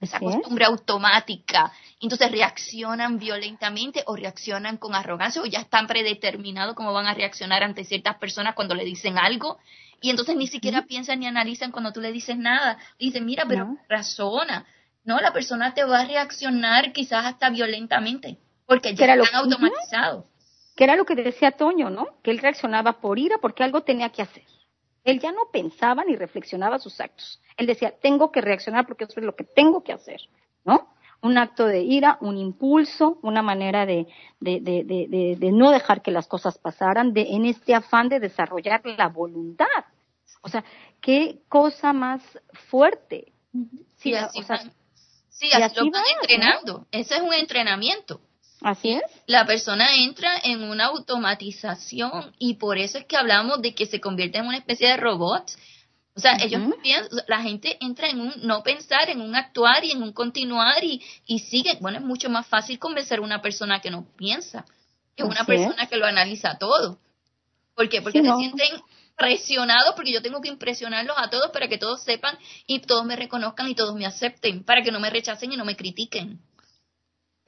[0.00, 1.72] esa costumbre automática.
[2.00, 7.62] Entonces reaccionan violentamente o reaccionan con arrogancia o ya están predeterminados cómo van a reaccionar
[7.62, 9.58] ante ciertas personas cuando le dicen algo.
[10.00, 12.78] Y entonces ni siquiera piensan ni analizan cuando tú le dices nada.
[12.98, 14.66] dicen, mira, pero razona.
[15.04, 18.38] No, la persona te va a reaccionar quizás hasta violentamente
[18.70, 20.26] porque ya están automatizados.
[20.76, 22.06] Que era lo que decía Toño, ¿no?
[22.22, 24.44] Que él reaccionaba por ira porque algo tenía que hacer.
[25.04, 27.40] Él ya no pensaba ni reflexionaba sus actos.
[27.56, 30.20] Él decía, tengo que reaccionar porque eso es lo que tengo que hacer,
[30.64, 30.88] ¿no?
[31.22, 34.06] Un acto de ira, un impulso, una manera de,
[34.40, 38.80] de, de, de, no dejar que las cosas pasaran, de, en este afán de desarrollar
[38.84, 39.66] la voluntad.
[40.40, 40.64] O sea,
[41.00, 42.22] qué cosa más
[42.70, 43.32] fuerte.
[43.96, 44.42] Sí, así,
[45.28, 46.86] sí, así, lo van entrenando.
[46.90, 48.20] Ese es un entrenamiento.
[48.62, 49.02] Así es.
[49.26, 54.00] La persona entra en una automatización y por eso es que hablamos de que se
[54.00, 55.50] convierte en una especie de robot.
[56.14, 59.92] O sea, ellos piensan, la gente entra en un no pensar, en un actuar y
[59.92, 61.78] en un continuar y, y sigue.
[61.80, 64.66] Bueno, es mucho más fácil convencer a una persona que no piensa
[65.16, 66.98] que una persona que lo analiza todo.
[67.74, 68.02] ¿Por qué?
[68.02, 68.80] Porque se sienten
[69.16, 73.16] presionados porque yo tengo que impresionarlos a todos para que todos sepan y todos me
[73.16, 76.40] reconozcan y todos me acepten, para que no me rechacen y no me critiquen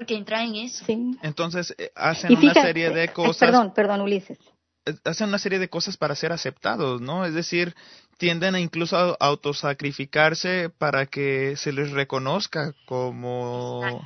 [0.02, 0.84] porque entra en eso.
[1.22, 3.36] Entonces eh, hacen una serie de eh, cosas.
[3.36, 4.36] Perdón, perdón, Ulises.
[4.84, 7.24] Eh, hacen una serie de cosas para ser aceptados, ¿no?
[7.24, 7.76] Es decir,
[8.18, 14.04] tienden a incluso a autosacrificarse para que se les reconozca como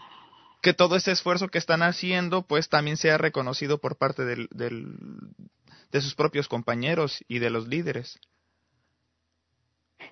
[0.61, 4.99] que todo ese esfuerzo que están haciendo, pues también sea reconocido por parte del, del,
[5.93, 8.21] de sus propios compañeros y de los líderes.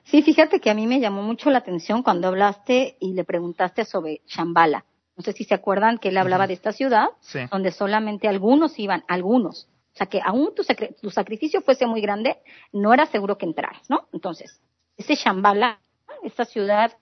[0.05, 3.85] Sí, fíjate que a mí me llamó mucho la atención cuando hablaste y le preguntaste
[3.85, 4.87] sobre Shambhala.
[5.16, 7.08] No sé si se acuerdan que él hablaba de esta ciudad,
[7.50, 9.68] donde solamente algunos iban, algunos.
[9.94, 10.64] O sea, que aún tu,
[11.00, 12.38] tu, sacrificio fuese muy grande,
[12.72, 14.08] no era seguro que entraras, ¿no?
[14.12, 14.60] Entonces,
[14.96, 15.78] ese Shambhala,
[16.24, 16.92] esta ciudad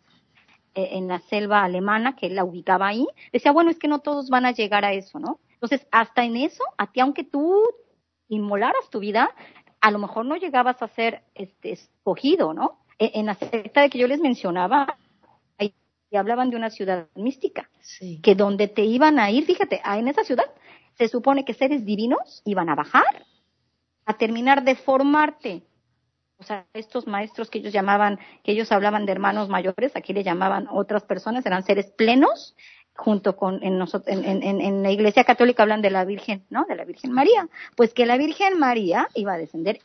[0.74, 4.00] eh, en la selva alemana, que él la ubicaba ahí, decía, bueno, es que no
[4.00, 5.40] todos van a llegar a eso, ¿no?
[5.54, 7.62] Entonces, hasta en eso, a ti, aunque tú
[8.28, 9.30] inmolaras tu vida,
[9.80, 12.78] a lo mejor no llegabas a ser este, escogido, ¿no?
[12.98, 14.98] E, en la secta de que yo les mencionaba,
[16.12, 17.70] y hablaban de una ciudad mística,
[18.22, 20.44] que donde te iban a ir, fíjate, en esa ciudad
[20.98, 23.24] se supone que seres divinos iban a bajar
[24.04, 25.62] a terminar de formarte.
[26.36, 30.22] O sea, estos maestros que ellos llamaban, que ellos hablaban de hermanos mayores, aquí le
[30.22, 32.54] llamaban otras personas, eran seres plenos,
[32.94, 36.66] junto con en, en, en, en, la Iglesia Católica hablan de la Virgen, ¿no?
[36.68, 37.48] De la Virgen María.
[37.74, 39.80] Pues que la Virgen María iba a descender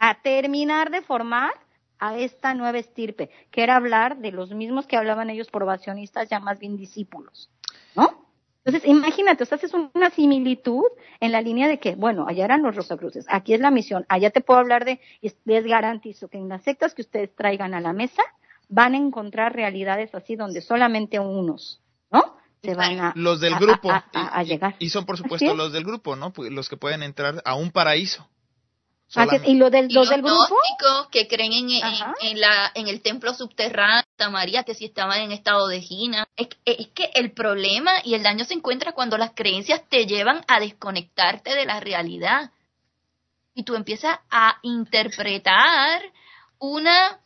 [0.00, 1.52] a terminar de formar
[1.98, 6.40] a esta nueva estirpe, que era hablar de los mismos que hablaban ellos probacionistas, ya
[6.40, 7.50] más bien discípulos,
[7.94, 8.28] ¿no?
[8.64, 10.84] Entonces, imagínate, o sea, haces una similitud
[11.20, 14.30] en la línea de que, bueno, allá eran los Rosacruces, aquí es la misión, allá
[14.30, 15.00] te puedo hablar de,
[15.44, 18.22] les garantizo que en las sectas que ustedes traigan a la mesa
[18.68, 21.80] van a encontrar realidades así donde solamente unos,
[22.10, 22.36] ¿no?
[22.62, 24.74] Se van a, los del grupo a, llegar.
[24.80, 26.32] Y, son, por supuesto, los del grupo, ¿no?
[26.50, 28.28] Los que pueden entrar a un paraíso.
[29.44, 30.58] ¿Y lo del, los del grupo?
[31.10, 31.70] que creen en,
[32.20, 36.26] en, la, en el templo subterráneo de María, que si estaban en estado de gina.
[36.36, 40.44] Es, es, que el problema y el daño se encuentra cuando las creencias te llevan
[40.46, 42.50] a desconectarte de la realidad.
[43.54, 46.02] Y tú empiezas a interpretar
[46.58, 47.18] una...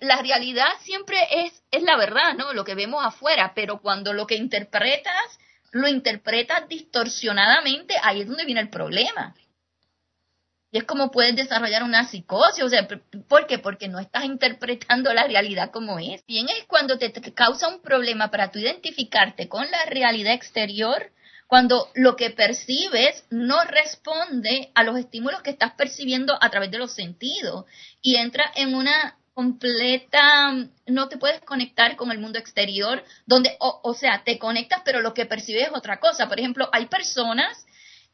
[0.00, 2.52] La realidad siempre es, es la verdad, ¿no?
[2.52, 5.38] Lo que vemos afuera, pero cuando lo que interpretas
[5.70, 9.34] lo interpretas distorsionadamente, ahí es donde viene el problema.
[10.70, 13.58] Y es como puedes desarrollar una psicosis, o sea, ¿por qué?
[13.58, 16.24] Porque no estás interpretando la realidad como es.
[16.26, 21.10] Bien es cuando te, causa un problema para tú identificarte con la realidad exterior,
[21.46, 26.76] cuando lo que percibes no responde a los estímulos que estás percibiendo a través de
[26.76, 27.64] los sentidos
[28.02, 30.52] y entra en una completa,
[30.86, 35.00] no te puedes conectar con el mundo exterior, donde, o, o sea, te conectas, pero
[35.00, 36.28] lo que percibes es otra cosa.
[36.28, 37.64] Por ejemplo, hay personas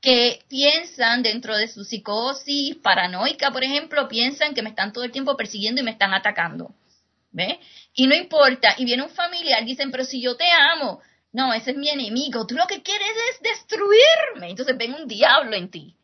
[0.05, 5.11] que piensan dentro de su psicosis paranoica, por ejemplo, piensan que me están todo el
[5.11, 6.75] tiempo persiguiendo y me están atacando.
[7.33, 7.59] ¿Ve?
[7.95, 11.01] Y no importa, y viene un familiar, dicen, pero si yo te amo,
[11.33, 14.51] no, ese es mi enemigo, tú lo que quieres es destruirme.
[14.51, 15.97] Entonces ven un diablo en ti.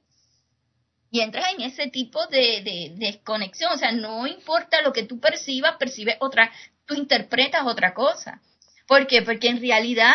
[1.10, 5.20] Y entras en ese tipo de, de, desconexión, o sea, no importa lo que tú
[5.20, 6.50] percibas, percibes otra,
[6.86, 8.40] tú interpretas otra cosa.
[8.86, 9.20] ¿Por qué?
[9.20, 10.14] Porque en realidad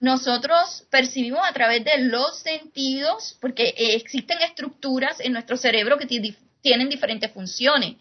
[0.00, 6.06] nosotros percibimos a través de los sentidos, porque eh, existen estructuras en nuestro cerebro que
[6.62, 7.96] tienen diferentes funciones.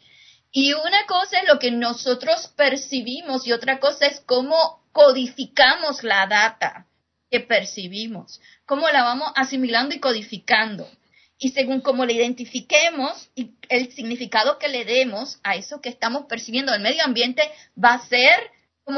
[0.51, 6.25] Y una cosa es lo que nosotros percibimos y otra cosa es cómo codificamos la
[6.25, 6.87] data
[7.29, 10.89] que percibimos, cómo la vamos asimilando y codificando.
[11.37, 16.25] Y según cómo la identifiquemos y el significado que le demos a eso que estamos
[16.25, 17.43] percibiendo del medio ambiente
[17.81, 18.51] va a ser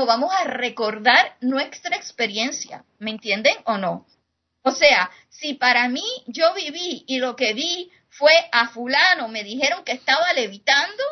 [0.06, 4.08] vamos a recordar nuestra experiencia, ¿me entienden o no?
[4.64, 9.44] O sea, si para mí yo viví y lo que vi fue a fulano, me
[9.44, 11.04] dijeron que estaba levitando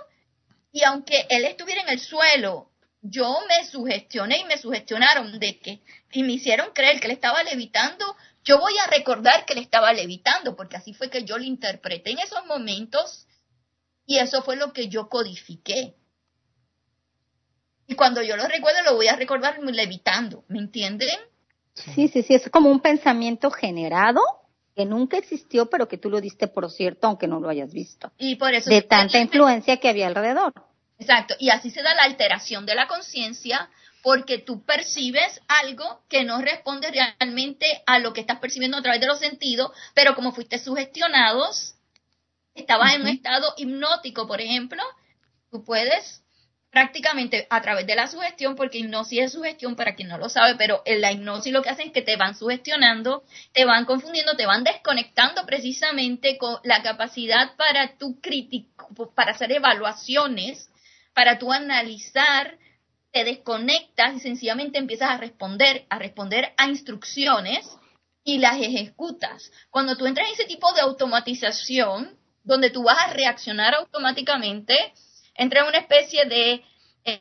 [0.72, 2.70] y aunque él estuviera en el suelo,
[3.02, 7.44] yo me sugestioné y me sugestionaron de que y me hicieron creer que él estaba
[7.44, 11.44] levitando, yo voy a recordar que él estaba levitando, porque así fue que yo lo
[11.44, 13.28] interpreté en esos momentos
[14.06, 15.96] y eso fue lo que yo codifiqué.
[17.90, 21.10] Y cuando yo lo recuerdo, lo voy a recordar levitando, ¿me entienden?
[21.74, 24.22] Sí, sí, sí, es como un pensamiento generado
[24.76, 28.12] que nunca existió, pero que tú lo diste por cierto, aunque no lo hayas visto.
[28.20, 28.70] Y por eso.
[28.70, 30.54] De tanta influencia que había alrededor.
[31.00, 33.72] Exacto, y así se da la alteración de la conciencia
[34.04, 39.02] porque tú percibes algo que no responde realmente a lo que estás percibiendo a través
[39.02, 41.74] de los sentidos, pero como fuiste sugestionados,
[42.54, 44.84] estabas en un estado hipnótico, por ejemplo,
[45.50, 46.22] tú puedes
[46.72, 50.56] prácticamente a través de la sugestión, porque hipnosis es sugestión para quien no lo sabe,
[50.56, 54.36] pero en la hipnosis lo que hacen es que te van sugestionando, te van confundiendo,
[54.36, 60.70] te van desconectando precisamente con la capacidad para tu crítico, para hacer evaluaciones,
[61.14, 62.58] para tú analizar,
[63.12, 67.68] te desconectas y sencillamente empiezas a responder, a responder a instrucciones
[68.24, 69.52] y las ejecutas.
[69.72, 74.94] Cuando tú entras en ese tipo de automatización, donde tú vas a reaccionar automáticamente,
[75.40, 76.64] entra en una especie de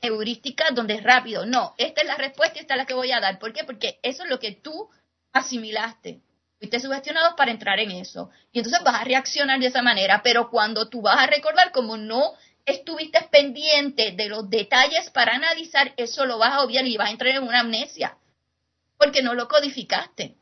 [0.03, 1.47] heurística donde es rápido.
[1.47, 3.39] No, esta es la respuesta y esta es la que voy a dar.
[3.39, 3.65] ¿Por qué?
[3.65, 4.91] Porque eso es lo que tú
[5.33, 6.21] asimilaste.
[6.59, 8.31] Fuiste sugestionado para entrar en eso.
[8.53, 10.21] Y entonces vas a reaccionar de esa manera.
[10.25, 12.33] Pero cuando tú vas a recordar, como no
[12.67, 17.13] estuviste pendiente de los detalles para analizar, eso lo vas a obviar y vas a
[17.13, 18.19] entrar en una amnesia.
[18.99, 20.35] Porque no lo codificaste.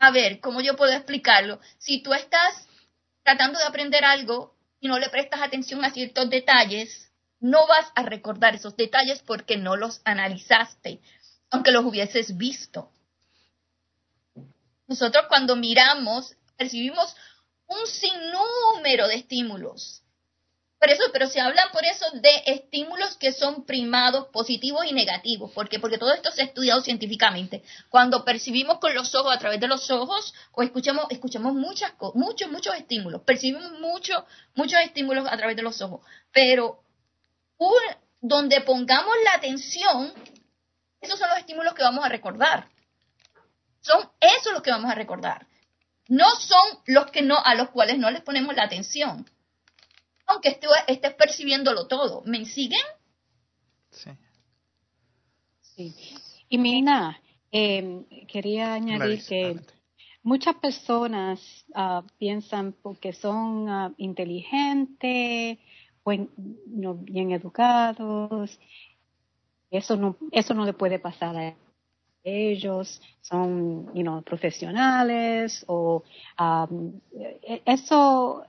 [0.00, 1.60] A ver, ¿cómo yo puedo explicarlo?
[1.78, 2.66] Si tú estás
[3.22, 4.53] tratando de aprender algo
[4.84, 7.10] y no le prestas atención a ciertos detalles,
[7.40, 11.00] no vas a recordar esos detalles porque no los analizaste,
[11.50, 12.90] aunque los hubieses visto.
[14.86, 17.16] Nosotros cuando miramos, percibimos
[17.66, 20.02] un sinnúmero de estímulos
[20.90, 25.52] eso, pero se hablan por eso de estímulos que son primados, positivos y negativos.
[25.52, 25.78] ¿Por qué?
[25.78, 27.62] Porque todo esto se ha estudiado científicamente.
[27.88, 32.50] Cuando percibimos con los ojos, a través de los ojos, o escuchamos, escuchamos muchas muchos,
[32.50, 33.22] muchos estímulos.
[33.22, 34.24] Percibimos muchos,
[34.54, 36.00] muchos estímulos a través de los ojos.
[36.32, 36.82] Pero
[38.20, 40.12] donde pongamos la atención,
[41.00, 42.68] esos son los estímulos que vamos a recordar.
[43.80, 45.46] Son esos los que vamos a recordar.
[46.08, 49.26] No son los que no, a los cuales no les ponemos la atención
[50.26, 50.58] aunque
[50.88, 52.22] estés percibiéndolo todo.
[52.24, 52.80] ¿Me siguen?
[53.90, 54.10] Sí.
[55.60, 55.94] sí.
[56.48, 57.20] Y Mina,
[57.50, 59.60] em, quería añadir que
[60.22, 61.40] muchas personas
[61.74, 65.58] uh, piensan porque son uh, inteligentes,
[66.04, 66.30] buen,
[66.66, 68.58] no, bien educados,
[69.70, 71.54] eso no, eso no le puede pasar a
[72.24, 76.02] ellos, son you know, profesionales o
[76.38, 77.00] um,
[77.66, 78.46] eso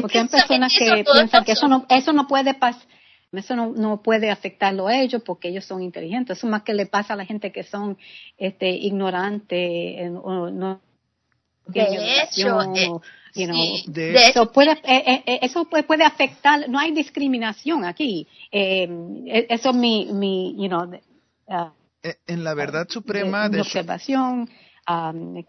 [0.00, 2.82] porque hay personas que piensan que eso no, eso no puede pasar,
[3.32, 6.38] eso no, no, puede afectarlo a ellos porque ellos son inteligentes.
[6.38, 7.98] Eso más que le pasa a la gente que son
[8.36, 10.80] este, ignorantes o no
[11.66, 12.58] de hecho,
[13.86, 18.26] de, eso puede, eh, eh, eso puede, afectar, no hay discriminación aquí.
[18.50, 20.84] Eh, eso es mi, mi, you know,
[21.46, 21.70] uh,
[22.26, 24.50] en la verdad suprema de, observación.
[24.88, 25.44] Um,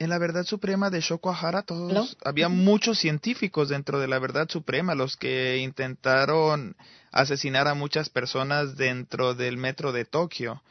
[0.00, 4.94] en la verdad suprema de Shokuhara todos había muchos científicos dentro de la verdad suprema
[4.94, 6.74] los que intentaron
[7.12, 10.62] asesinar a muchas personas dentro del metro de Tokio.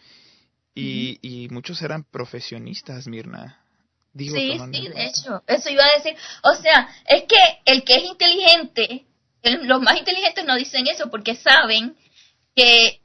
[0.74, 3.62] Y, y muchos eran profesionistas Mirna.
[4.14, 6.16] Digo, sí sí de hecho eso iba a decir.
[6.44, 9.06] O sea es que el que es inteligente
[9.44, 11.96] los más inteligentes no dicen eso porque saben
[12.56, 13.00] que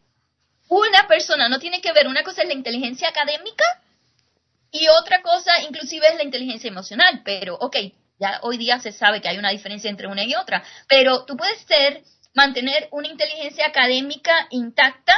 [0.69, 3.65] una persona no tiene que ver una cosa es la inteligencia académica
[4.75, 7.77] y otra cosa, inclusive, es la inteligencia emocional, pero, ok,
[8.19, 11.37] ya hoy día se sabe que hay una diferencia entre una y otra, pero tú
[11.37, 12.03] puedes ser,
[12.35, 15.15] mantener una inteligencia académica intacta,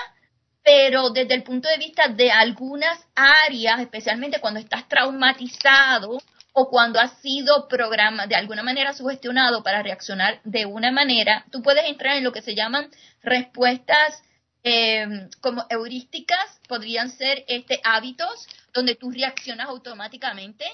[0.63, 6.19] pero desde el punto de vista de algunas áreas, especialmente cuando estás traumatizado
[6.53, 11.63] o cuando has sido programa, de alguna manera sugestionado para reaccionar de una manera, tú
[11.63, 12.91] puedes entrar en lo que se llaman
[13.23, 14.23] respuestas
[14.69, 15.07] eh,
[15.41, 18.47] como heurísticas, podrían ser este, hábitos
[18.77, 20.67] donde tú reaccionas automáticamente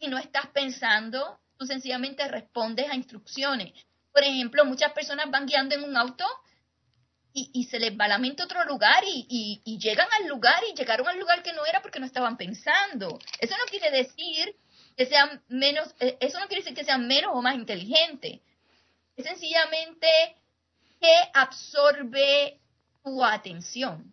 [0.00, 3.72] y no estás pensando, tú sencillamente respondes a instrucciones.
[4.12, 6.24] Por ejemplo, muchas personas van guiando en un auto
[7.32, 11.06] y, se les va la mente a otro lugar y, llegan al lugar y llegaron
[11.06, 13.20] al lugar que no era porque no estaban pensando.
[13.38, 14.56] Eso no quiere decir
[14.96, 18.40] que sean menos, eh, eso no quiere decir que sean menos o más inteligentes.
[19.16, 20.08] Es sencillamente
[21.00, 22.58] que absorbe
[23.04, 24.12] tu atención.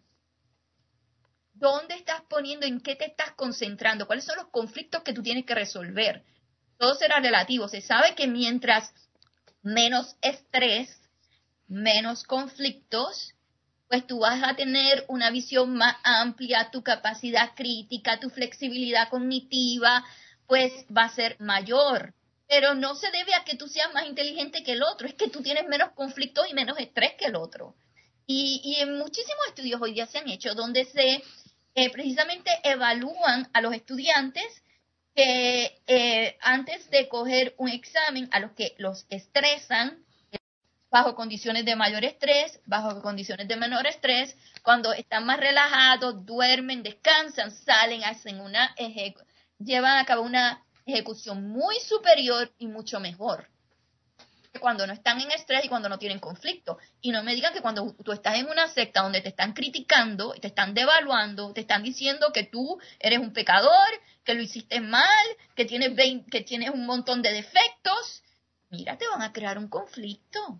[1.59, 4.05] ¿Dónde estás poniendo, en qué te estás concentrando?
[4.05, 6.23] ¿Cuáles son los conflictos que tú tienes que resolver?
[6.77, 7.67] Todo será relativo.
[7.67, 8.93] Se sabe que mientras
[9.63, 10.89] menos estrés,
[11.67, 13.33] menos conflictos,
[13.87, 20.05] pues tú vas a tener una visión más amplia, tu capacidad crítica, tu flexibilidad cognitiva,
[20.45, 22.13] pues va a ser mayor.
[22.47, 25.29] Pero no se debe a que tú seas más inteligente que el otro, es que
[25.29, 27.75] tú tienes menos conflictos y menos estrés que el otro.
[28.29, 31.23] Y, en muchísimos estudios hoy día se han hecho donde se
[31.77, 34.63] eh, precisamente evalúan a los estudiantes
[35.13, 40.03] que eh, antes de coger un examen, a los que los estresan,
[40.89, 46.81] bajo condiciones de mayor estrés, bajo condiciones de menor estrés, cuando están más relajados, duermen,
[46.81, 48.75] descansan, salen, hacen una
[49.59, 53.47] llevan a cabo una ejecución muy superior y mucho mejor
[54.59, 56.77] cuando no están en estrés y cuando no tienen conflicto.
[57.01, 60.33] Y no me digan que cuando tú estás en una secta donde te están criticando,
[60.33, 63.87] te están devaluando, te están diciendo que tú eres un pecador,
[64.23, 65.91] que lo hiciste mal, que tienes,
[66.29, 68.23] que tienes un montón de defectos,
[68.69, 70.59] mira, te van a crear un conflicto.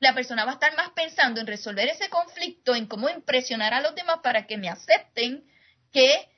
[0.00, 3.80] La persona va a estar más pensando en resolver ese conflicto, en cómo impresionar a
[3.80, 5.44] los demás para que me acepten,
[5.92, 6.28] que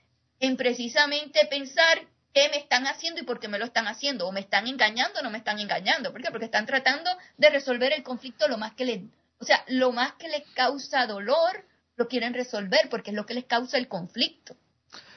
[0.40, 4.32] en precisamente pensar qué me están haciendo y por qué me lo están haciendo, o
[4.32, 6.12] me están engañando o no me están engañando.
[6.12, 6.30] ¿Por qué?
[6.30, 9.00] Porque están tratando de resolver el conflicto lo más que les,
[9.38, 11.64] o sea, lo más que les causa dolor,
[11.96, 14.56] lo quieren resolver porque es lo que les causa el conflicto,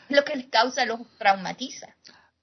[0.09, 1.95] es lo que les causa, los traumatiza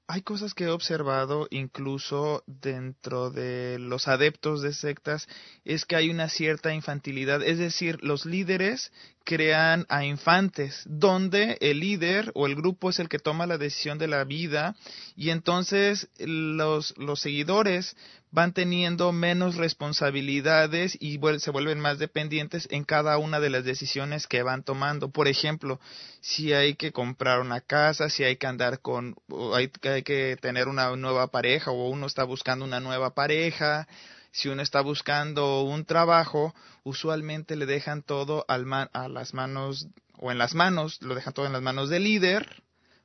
[0.06, 5.26] hay cosas que he observado incluso dentro de los adeptos de sectas,
[5.64, 8.92] es que hay una cierta infantilidad, es decir, los líderes
[9.24, 13.96] crean a infantes, donde el líder o el grupo es el que toma la decisión
[13.98, 14.76] de la vida
[15.16, 17.96] y entonces los, los seguidores
[18.34, 24.26] van teniendo menos responsabilidades y se vuelven más dependientes en cada una de las decisiones
[24.26, 25.08] que van tomando.
[25.08, 25.78] Por ejemplo,
[26.20, 29.14] si hay que comprar una casa, si hay que andar con,
[29.54, 33.86] hay, hay que tener una nueva pareja o uno está buscando una nueva pareja,
[34.32, 39.86] si uno está buscando un trabajo, usualmente le dejan todo al a las manos
[40.18, 42.63] o en las manos, lo dejan todo en las manos del líder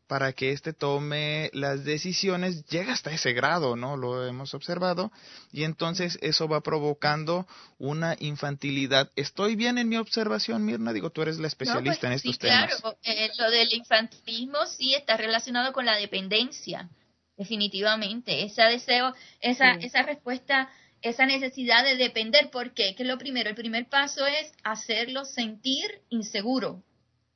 [0.10, 3.96] para que éste tome las decisiones, llega hasta ese grado, ¿no?
[3.96, 5.12] Lo hemos observado,
[5.54, 7.46] y entonces eso va provocando
[7.78, 9.12] una infantilidad.
[9.16, 10.94] ¿Estoy bien en mi observación, Mirna?
[10.94, 14.96] Digo, tú eres la especialista en pues, estos sí, Claro, eh, lo del infantilismo sí
[14.96, 16.90] está relacionado con la dependencia,
[17.38, 18.44] definitivamente.
[18.44, 20.72] Ese deseo, esa, esa respuesta,
[21.04, 22.96] esa necesidad de depender, ¿por qué?
[22.96, 26.82] Que lo primero, el primer paso es hacerlo sentir inseguro.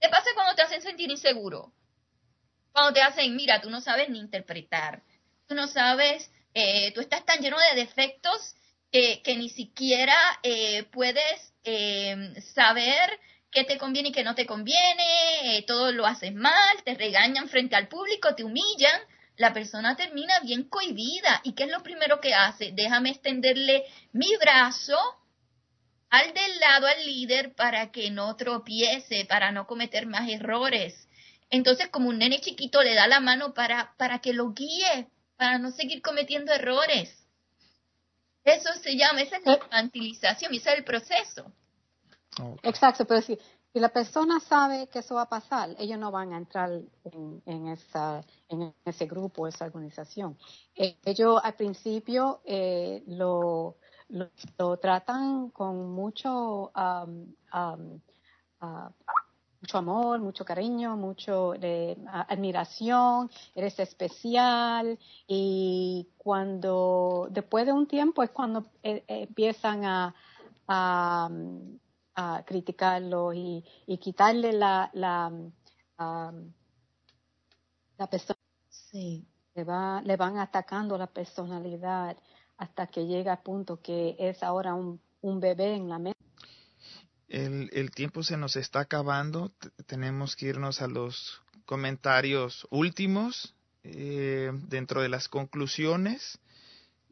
[0.02, 1.72] ¿Qué pasa cuando te hacen sentir inseguro?
[2.74, 5.04] Cuando te hacen, mira, tú no sabes ni interpretar,
[5.48, 8.56] tú no sabes, eh, tú estás tan lleno de defectos
[8.92, 13.20] que, que ni siquiera eh, puedes eh, saber
[13.52, 17.76] qué te conviene y qué no te conviene, todo lo haces mal, te regañan frente
[17.76, 19.00] al público, te humillan,
[19.38, 21.42] la persona termina bien cohibida.
[21.44, 22.72] ¿Y qué es lo primero que hace?
[22.74, 24.98] Déjame extenderle mi brazo
[26.10, 31.03] al del lado al líder para que no tropiece, para no cometer más errores.
[31.54, 35.60] Entonces, como un nene chiquito le da la mano para, para que lo guíe, para
[35.60, 37.16] no seguir cometiendo errores.
[38.44, 41.52] Eso se llama, esa es la infantilización, ese es el proceso.
[42.64, 43.38] Exacto, pero si,
[43.72, 46.72] si la persona sabe que eso va a pasar, ellos no van a entrar
[47.46, 50.36] en, esa, en ese grupo, esa organización.
[50.76, 53.78] Eh, ellos al principio eh, lo,
[54.10, 58.02] lo, tratan con mucho um, um,
[58.60, 58.90] uh,
[59.64, 61.98] mucho amor, mucho cariño, mucho de,
[62.28, 70.14] admiración, eres especial y cuando después de un tiempo es cuando eh, eh, empiezan a,
[70.68, 71.30] a,
[72.46, 75.32] criticarlo y, y, quitarle la la,
[77.98, 78.40] la persona.
[78.70, 79.26] Sí.
[79.56, 82.18] Le, va, le van atacando la personalidad
[82.58, 86.23] hasta que llega al punto que es ahora un, un bebé en la mente
[87.34, 89.52] el, tiempo se nos está acabando.
[89.88, 96.40] tenemos que irnos a los comentarios últimos eh, dentro de las conclusiones.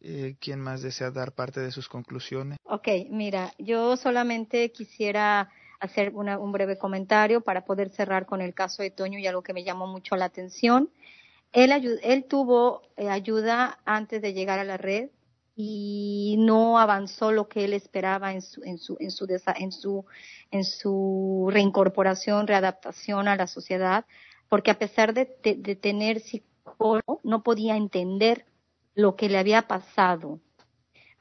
[0.02, 2.58] Eh, ¿Quién más desea dar parte de sus conclusiones?
[2.64, 5.50] Ok, mira, yo solamente quisiera
[5.80, 9.54] hacer un breve comentario para poder cerrar con el caso de Toño y algo que
[9.54, 10.90] me llamó mucho la atención.
[11.52, 15.10] Él, él tuvo eh, ayuda antes de llegar a la red
[15.64, 19.26] y no avanzó lo que él esperaba en su en su en su
[19.58, 20.06] en su
[20.50, 24.06] en su reincorporación, readaptación a la sociedad,
[24.50, 28.46] porque a pesar de, de, tener psicólogo no podía entender
[28.96, 30.40] lo que le había pasado.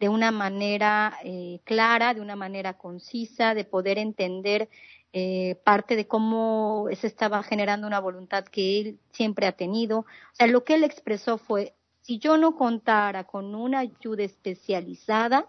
[0.01, 4.71] de una manera eh, clara, de una manera concisa, de poder entender
[5.13, 10.01] eh, parte de cómo se estaba generando una voluntad que él siempre ha tenido.
[10.01, 11.75] O sea, lo que él expresó fue,
[12.11, 15.47] si yo no contara con una ayuda especializada,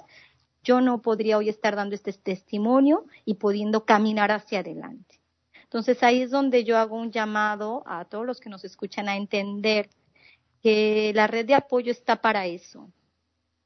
[0.64, 5.20] yo no podría hoy estar dando este testimonio y pudiendo caminar hacia adelante.
[5.64, 9.16] Entonces ahí es donde yo hago un llamado a todos los que nos escuchan a
[9.18, 9.90] entender
[10.62, 12.92] que la red de apoyo está para eso.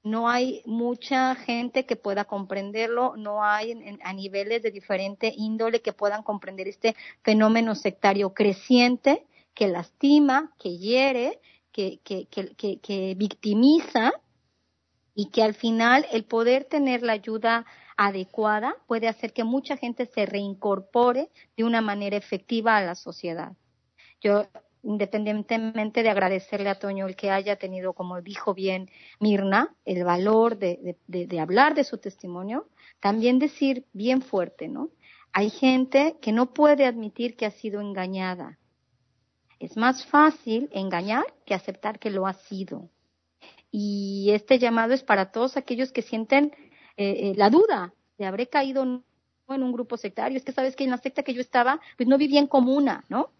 [0.01, 5.91] No hay mucha gente que pueda comprenderlo, no hay a niveles de diferente índole que
[5.91, 11.39] puedan comprender este fenómeno sectario creciente que lastima, que hiere,
[11.75, 14.13] que, victimiza
[15.13, 17.65] y que al final el poder tener la ayuda
[17.97, 23.53] adecuada puede hacer que mucha gente se reincorpore de una manera efectiva a la sociedad.
[24.21, 24.45] Yo,
[24.83, 30.57] independientemente de agradecerle a Toño el que haya tenido, como dijo bien Mirna, el valor
[30.57, 32.67] de, de hablar de su testimonio,
[32.99, 34.89] también decir bien fuerte, ¿no?
[35.33, 38.57] Hay gente que no puede admitir que ha sido engañada.
[39.59, 42.89] Es más fácil engañar que aceptar que lo ha sido.
[43.71, 46.53] Y este llamado es para todos aquellos que sienten
[46.97, 49.03] eh, eh, la duda de habré caído en
[49.47, 50.37] un grupo sectario.
[50.37, 53.03] Es que sabes que en la secta que yo estaba, pues no vivía en comuna,
[53.09, 53.31] ¿no?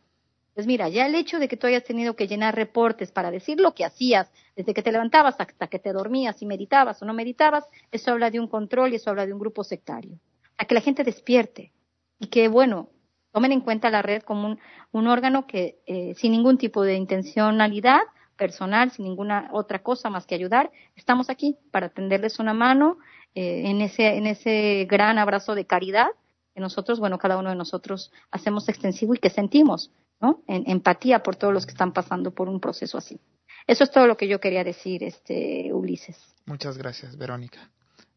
[0.53, 3.59] Pues mira, ya el hecho de que tú hayas tenido que llenar reportes para decir
[3.59, 7.13] lo que hacías, desde que te levantabas hasta que te dormías, y meditabas o no
[7.13, 10.17] meditabas, eso habla de un control y eso habla de un grupo sectario.
[10.57, 11.73] A que la gente despierte
[12.19, 12.89] y que, bueno,
[13.35, 14.57] tomen en cuenta la red como
[14.93, 17.99] un, órgano que, eh, sin ningún tipo de intencionalidad
[18.37, 22.97] personal, sin ninguna otra cosa más que ayudar, estamos aquí para tenderles una mano
[23.33, 26.07] eh, en, ese, en ese gran abrazo de caridad
[26.53, 30.41] que nosotros, bueno, cada uno de nosotros hacemos extensivo y que sentimos, ¿no?
[30.47, 33.19] En, empatía por todos los que están pasando por un proceso así.
[33.67, 36.17] Eso es todo lo que yo quería decir, este Ulises.
[36.45, 37.69] Muchas gracias, Verónica.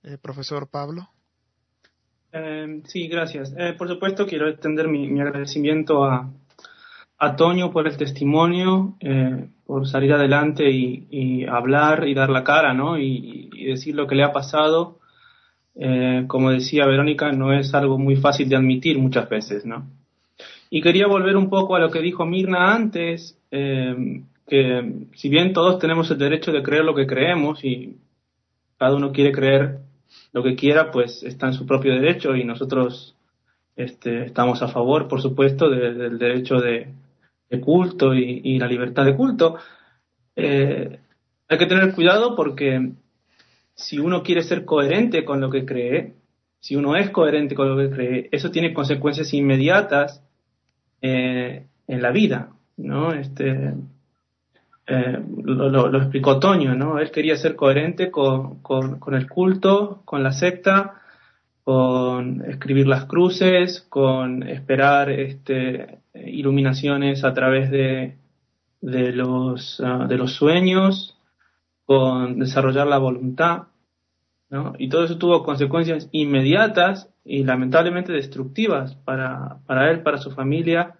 [0.04, 1.08] Eh, profesor Pablo.
[2.32, 3.54] Eh, sí, gracias.
[3.76, 6.30] por supuesto, quiero extender mi, agradecimiento a,
[7.18, 8.96] a, Toño por el testimonio,
[9.66, 12.98] por salir adelante y, hablar y dar la cara, ¿no?
[12.98, 14.98] y, decir lo que le ha pasado
[15.80, 19.86] eh, como decía Verónica, no es algo muy fácil de admitir muchas veces, ¿no?
[20.70, 25.52] Y quería volver un poco a lo que dijo Mirna antes, eh, que si bien
[25.52, 27.96] todos tenemos el derecho de creer lo que creemos y
[28.76, 29.78] cada uno quiere creer
[30.32, 33.16] lo que quiera, pues está en su propio derecho y nosotros
[33.76, 36.92] este, estamos a favor, por supuesto, del derecho de,
[37.62, 39.56] culto y, la libertad de culto.
[40.36, 40.98] Eh,
[41.48, 42.92] hay que tener cuidado porque
[43.74, 46.14] si uno quiere ser coherente con lo que cree,
[46.60, 50.22] si uno es coherente con lo que cree, eso tiene consecuencias inmediatas
[51.00, 53.12] eh, en la vida, ¿no?
[53.12, 53.74] Este,
[54.90, 56.98] eh, lo, explicó Toño, ¿no?
[56.98, 58.62] Él quería ser coherente con,
[59.12, 61.02] el culto, con la secta,
[61.62, 68.16] con escribir las cruces, con esperar este, iluminaciones a través de,
[68.80, 71.18] de, los, ah, de los sueños,
[71.84, 73.64] con desarrollar la voluntad,
[74.48, 74.72] ¿no?
[74.78, 80.94] Y todo eso tuvo consecuencias inmediatas y lamentablemente destructivas para, para él, para su familia,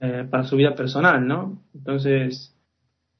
[0.00, 1.62] eh, para su vida personal, ¿no?
[1.74, 2.56] Entonces,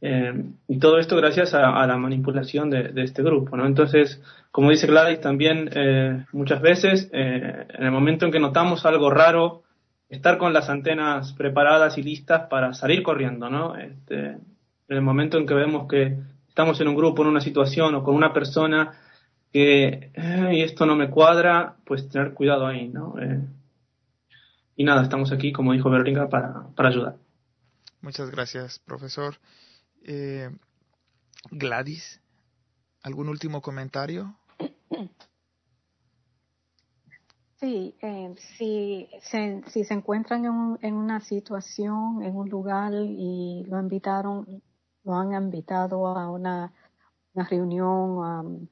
[0.00, 0.32] eh,
[0.68, 3.66] y todo esto gracias a, la manipulación de, este grupo, ¿no?
[3.66, 9.10] Entonces, como dice Gladys también eh, muchas veces, en el momento en que notamos algo
[9.10, 9.62] raro,
[10.08, 13.76] estar con las antenas preparadas y listas para salir corriendo, ¿no?
[13.76, 14.40] Este, en
[14.88, 18.14] el momento en que vemos que estamos en un grupo, en una situación o con
[18.14, 18.92] una persona
[19.52, 23.14] que esto no me cuadra, pues tener cuidado ahí, ¿no?
[23.20, 23.40] Eh,
[24.76, 27.16] y nada, estamos aquí, como dijo Verónica, para, para ayudar.
[28.00, 29.36] Muchas gracias, profesor.
[30.04, 30.50] Eh,
[31.50, 32.20] Gladys,
[33.02, 34.36] ¿algún último comentario?
[37.56, 43.64] Sí, eh, si, se, si se encuentran en, en, una situación, en un lugar y
[43.68, 44.62] lo invitaron
[45.04, 46.72] lo han invitado a una,
[47.34, 48.68] reunión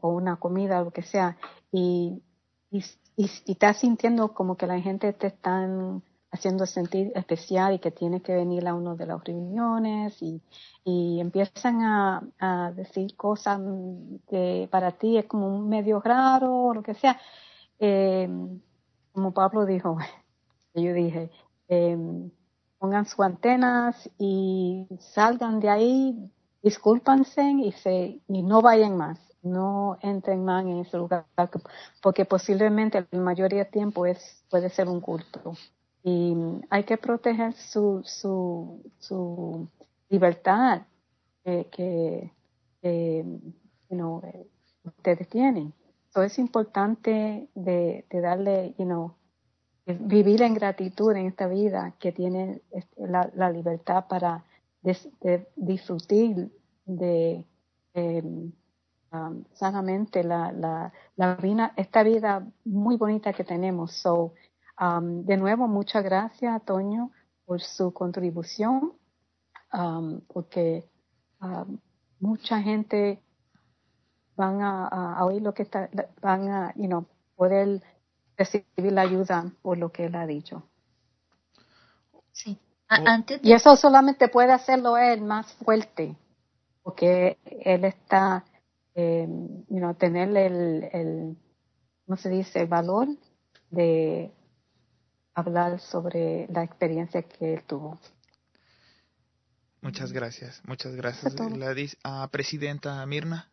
[0.00, 1.36] o una comida, lo que sea,
[1.72, 2.22] y,
[2.70, 2.84] y,
[3.16, 8.22] y, estás sintiendo como que la gente te están haciendo sentir especial y que tienes
[8.22, 10.40] que venir a una de las reuniones y,
[10.84, 13.60] y empiezan a, a, decir cosas
[14.28, 17.18] que para ti es como un medio raro o lo que sea.
[17.78, 18.28] Eh,
[19.12, 19.96] como Pablo dijo,
[20.74, 21.30] yo dije,
[21.68, 21.96] eh,
[22.78, 26.30] pongan sus antenas y salgan de ahí,
[26.62, 31.26] discúlpanse y, se, y no vayan más, no entren más en ese lugar,
[32.02, 35.54] porque posiblemente la mayoría del tiempo es, puede ser un culto.
[36.02, 36.34] Y
[36.70, 39.68] hay que proteger su, su, su
[40.08, 40.82] libertad,
[41.44, 42.32] que, que
[42.82, 43.24] eh,
[44.84, 45.72] ustedes tienen.
[46.14, 49.14] So es importante de, de darle, you know,
[49.86, 54.44] vivir en gratitud en esta vida que tiene este, la, la libertad para
[55.56, 56.50] disfrutar
[56.84, 57.44] de
[57.94, 58.52] em,
[59.12, 63.92] um, sanamente la, la, la vida, esta vida muy bonita que tenemos.
[63.92, 64.34] So,
[64.80, 67.10] um, de nuevo, muchas gracias, Toño,
[67.44, 68.92] por su contribución,
[69.72, 70.88] um, porque
[72.20, 73.20] mucha gente
[74.36, 75.88] van a, oír lo que está,
[76.20, 77.82] van a, you know, poder
[78.36, 80.62] recibir la ayuda por lo que él ha dicho.
[82.32, 82.58] Sí.
[83.42, 86.16] Y eso solamente puede hacerlo él más fuerte,
[86.82, 88.44] porque él está,
[88.94, 89.26] eh,
[89.68, 91.36] you know, tener el, el,
[92.06, 93.08] ¿cómo se dice?, el valor
[93.70, 94.32] de
[95.38, 97.98] hablar sobre la experiencia que él tuvo.
[99.80, 101.34] Muchas gracias, muchas gracias.
[101.34, 103.48] La uh, presidenta Mirna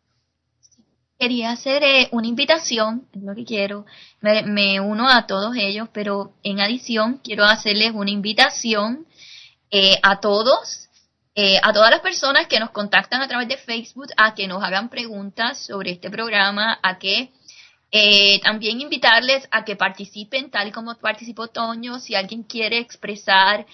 [1.18, 3.86] quería hacer eh, una invitación, es lo que quiero,
[4.20, 9.06] me, uno a todos ellos, pero en adición quiero hacerles una invitación
[9.70, 10.88] eh, a todos,
[11.34, 14.62] eh, a todas las personas que nos contactan a través de Facebook, a que nos
[14.62, 17.30] hagan preguntas sobre este programa, a que
[18.42, 23.66] también invitarles a que participen tal como participó Toño, si alguien quiere expresar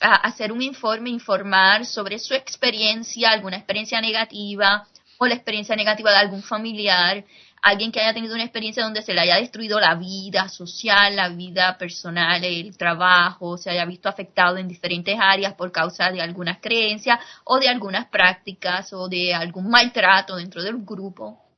[0.00, 4.86] a hacer un informe, informar sobre su experiencia, alguna experiencia negativa,
[5.22, 7.22] o la experiencia negativa de algún familiar,
[7.60, 11.28] alguien que haya tenido una experiencia donde se le haya destruido la vida social, la
[11.28, 16.58] vida personal, el trabajo, se haya visto afectado en diferentes áreas por causa de algunas
[16.58, 21.49] creencias o de algunas prácticas o de algún maltrato dentro del grupo.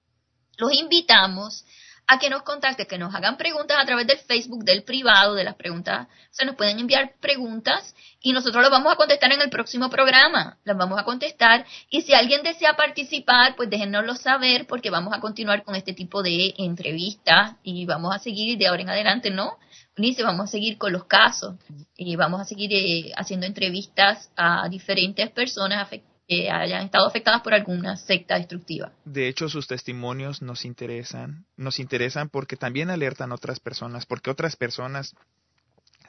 [0.56, 1.64] Los invitamos
[2.06, 5.44] a que nos contacten, que nos hagan preguntas a través del Facebook, del privado, de
[5.44, 6.08] las preguntas.
[6.30, 10.58] Se nos pueden enviar preguntas y nosotros las vamos a contestar en el próximo programa.
[10.64, 15.20] Las vamos a contestar y si alguien desea participar, pues déjennoslo saber porque vamos a
[15.20, 19.58] continuar con este tipo de entrevistas y vamos a seguir de ahora en adelante, ¿no?
[19.96, 21.56] Unice, vamos a seguir con los casos
[21.96, 27.42] y vamos a seguir eh, haciendo entrevistas a diferentes personas afectadas que hayan estado afectadas
[27.42, 28.92] por alguna secta destructiva.
[29.04, 34.30] De hecho, sus testimonios nos interesan, nos interesan porque también alertan a otras personas, porque
[34.30, 35.14] otras personas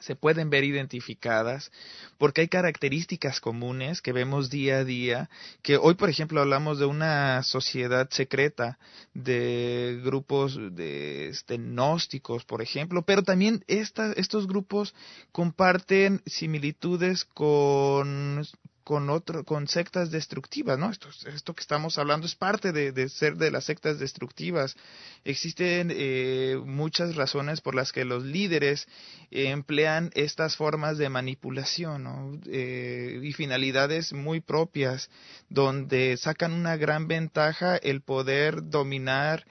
[0.00, 1.70] se pueden ver identificadas
[2.18, 5.30] porque hay características comunes que vemos día a día,
[5.62, 8.78] que hoy por ejemplo hablamos de una sociedad secreta,
[9.14, 14.94] de grupos de este, gnósticos, por ejemplo, pero también estos grupos
[15.32, 18.44] comparten similitudes con
[18.84, 20.90] con otro, con sectas destructivas, ¿no?
[20.90, 24.76] Esto, esto que estamos hablando es parte de, ser de las sectas destructivas.
[25.24, 28.86] Existen eh, muchas razones por las que los líderes
[29.30, 32.38] emplean estas formas de manipulación, ¿no?
[32.46, 35.08] Eh, y finalidades muy propias,
[35.48, 39.44] donde sacan una gran ventaja el poder dominar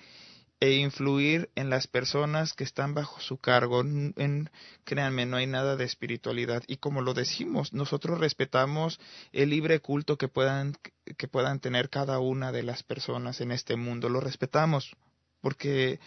[0.64, 3.82] e influir en las personas que están bajo su cargo.
[3.82, 4.50] En,
[4.86, 6.64] créanme, no hay nada de espiritualidad.
[6.68, 8.98] Y como lo decimos, nosotros respetamos
[9.34, 10.78] el libre culto que puedan,
[11.18, 14.08] que puedan tener cada una de las personas en este mundo.
[14.08, 14.96] Lo respetamos
[15.42, 16.00] porque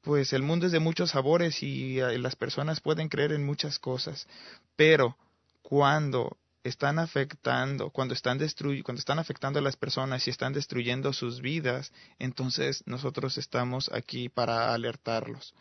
[0.00, 3.78] pues el mundo es de muchos sabores y eh, las personas pueden creer en muchas
[3.78, 4.26] cosas.
[4.74, 5.16] Pero
[5.62, 11.40] cuando están afectando, cuando están cuando están afectando a las personas y están destruyendo sus
[11.40, 15.54] vidas, entonces nosotros estamos aquí para alertarlos.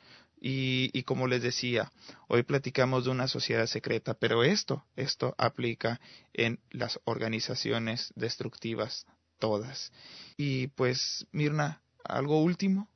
[0.44, 1.92] Y, y, como les decía,
[2.28, 6.02] hoy platicamos de una sociedad secreta, pero esto, esto aplica
[6.34, 9.06] en las organizaciones destructivas
[9.38, 9.92] todas.
[10.38, 12.90] Y pues, Mirna, ¿algo último?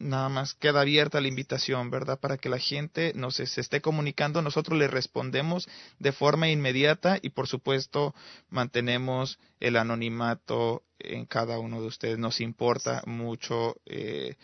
[0.00, 2.18] Nada más queda abierta la invitación, ¿verdad?
[2.18, 5.68] Para que la gente nos se esté comunicando, nosotros le respondemos
[5.98, 8.14] de forma inmediata y por supuesto
[8.48, 12.18] mantenemos el anonimato en cada uno de ustedes.
[12.18, 14.36] Nos importa mucho eh,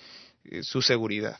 [0.63, 1.39] su seguridad.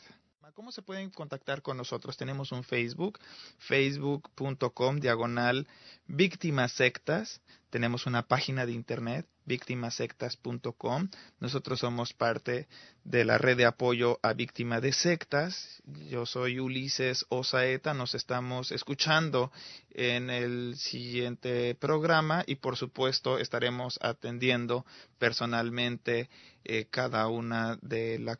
[0.57, 2.17] ¿Cómo se pueden contactar con nosotros?
[2.17, 3.19] Tenemos un Facebook,
[3.59, 5.67] facebook.com diagonal
[6.07, 7.41] víctimas sectas.
[7.69, 11.09] Tenemos una página de internet, víctimasectas.com.
[11.39, 12.67] Nosotros somos parte
[13.03, 15.81] de la red de apoyo a víctimas de sectas.
[16.09, 17.93] Yo soy Ulises Osaeta.
[17.93, 19.51] Nos estamos escuchando
[19.91, 24.85] en el siguiente programa y por supuesto estaremos atendiendo
[25.17, 26.29] personalmente
[26.63, 28.37] eh, cada una de, la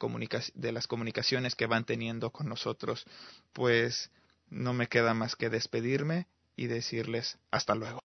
[0.54, 3.06] de las comunicaciones que van teniendo con nosotros.
[3.52, 4.10] Pues
[4.50, 8.04] no me queda más que despedirme y decirles hasta luego.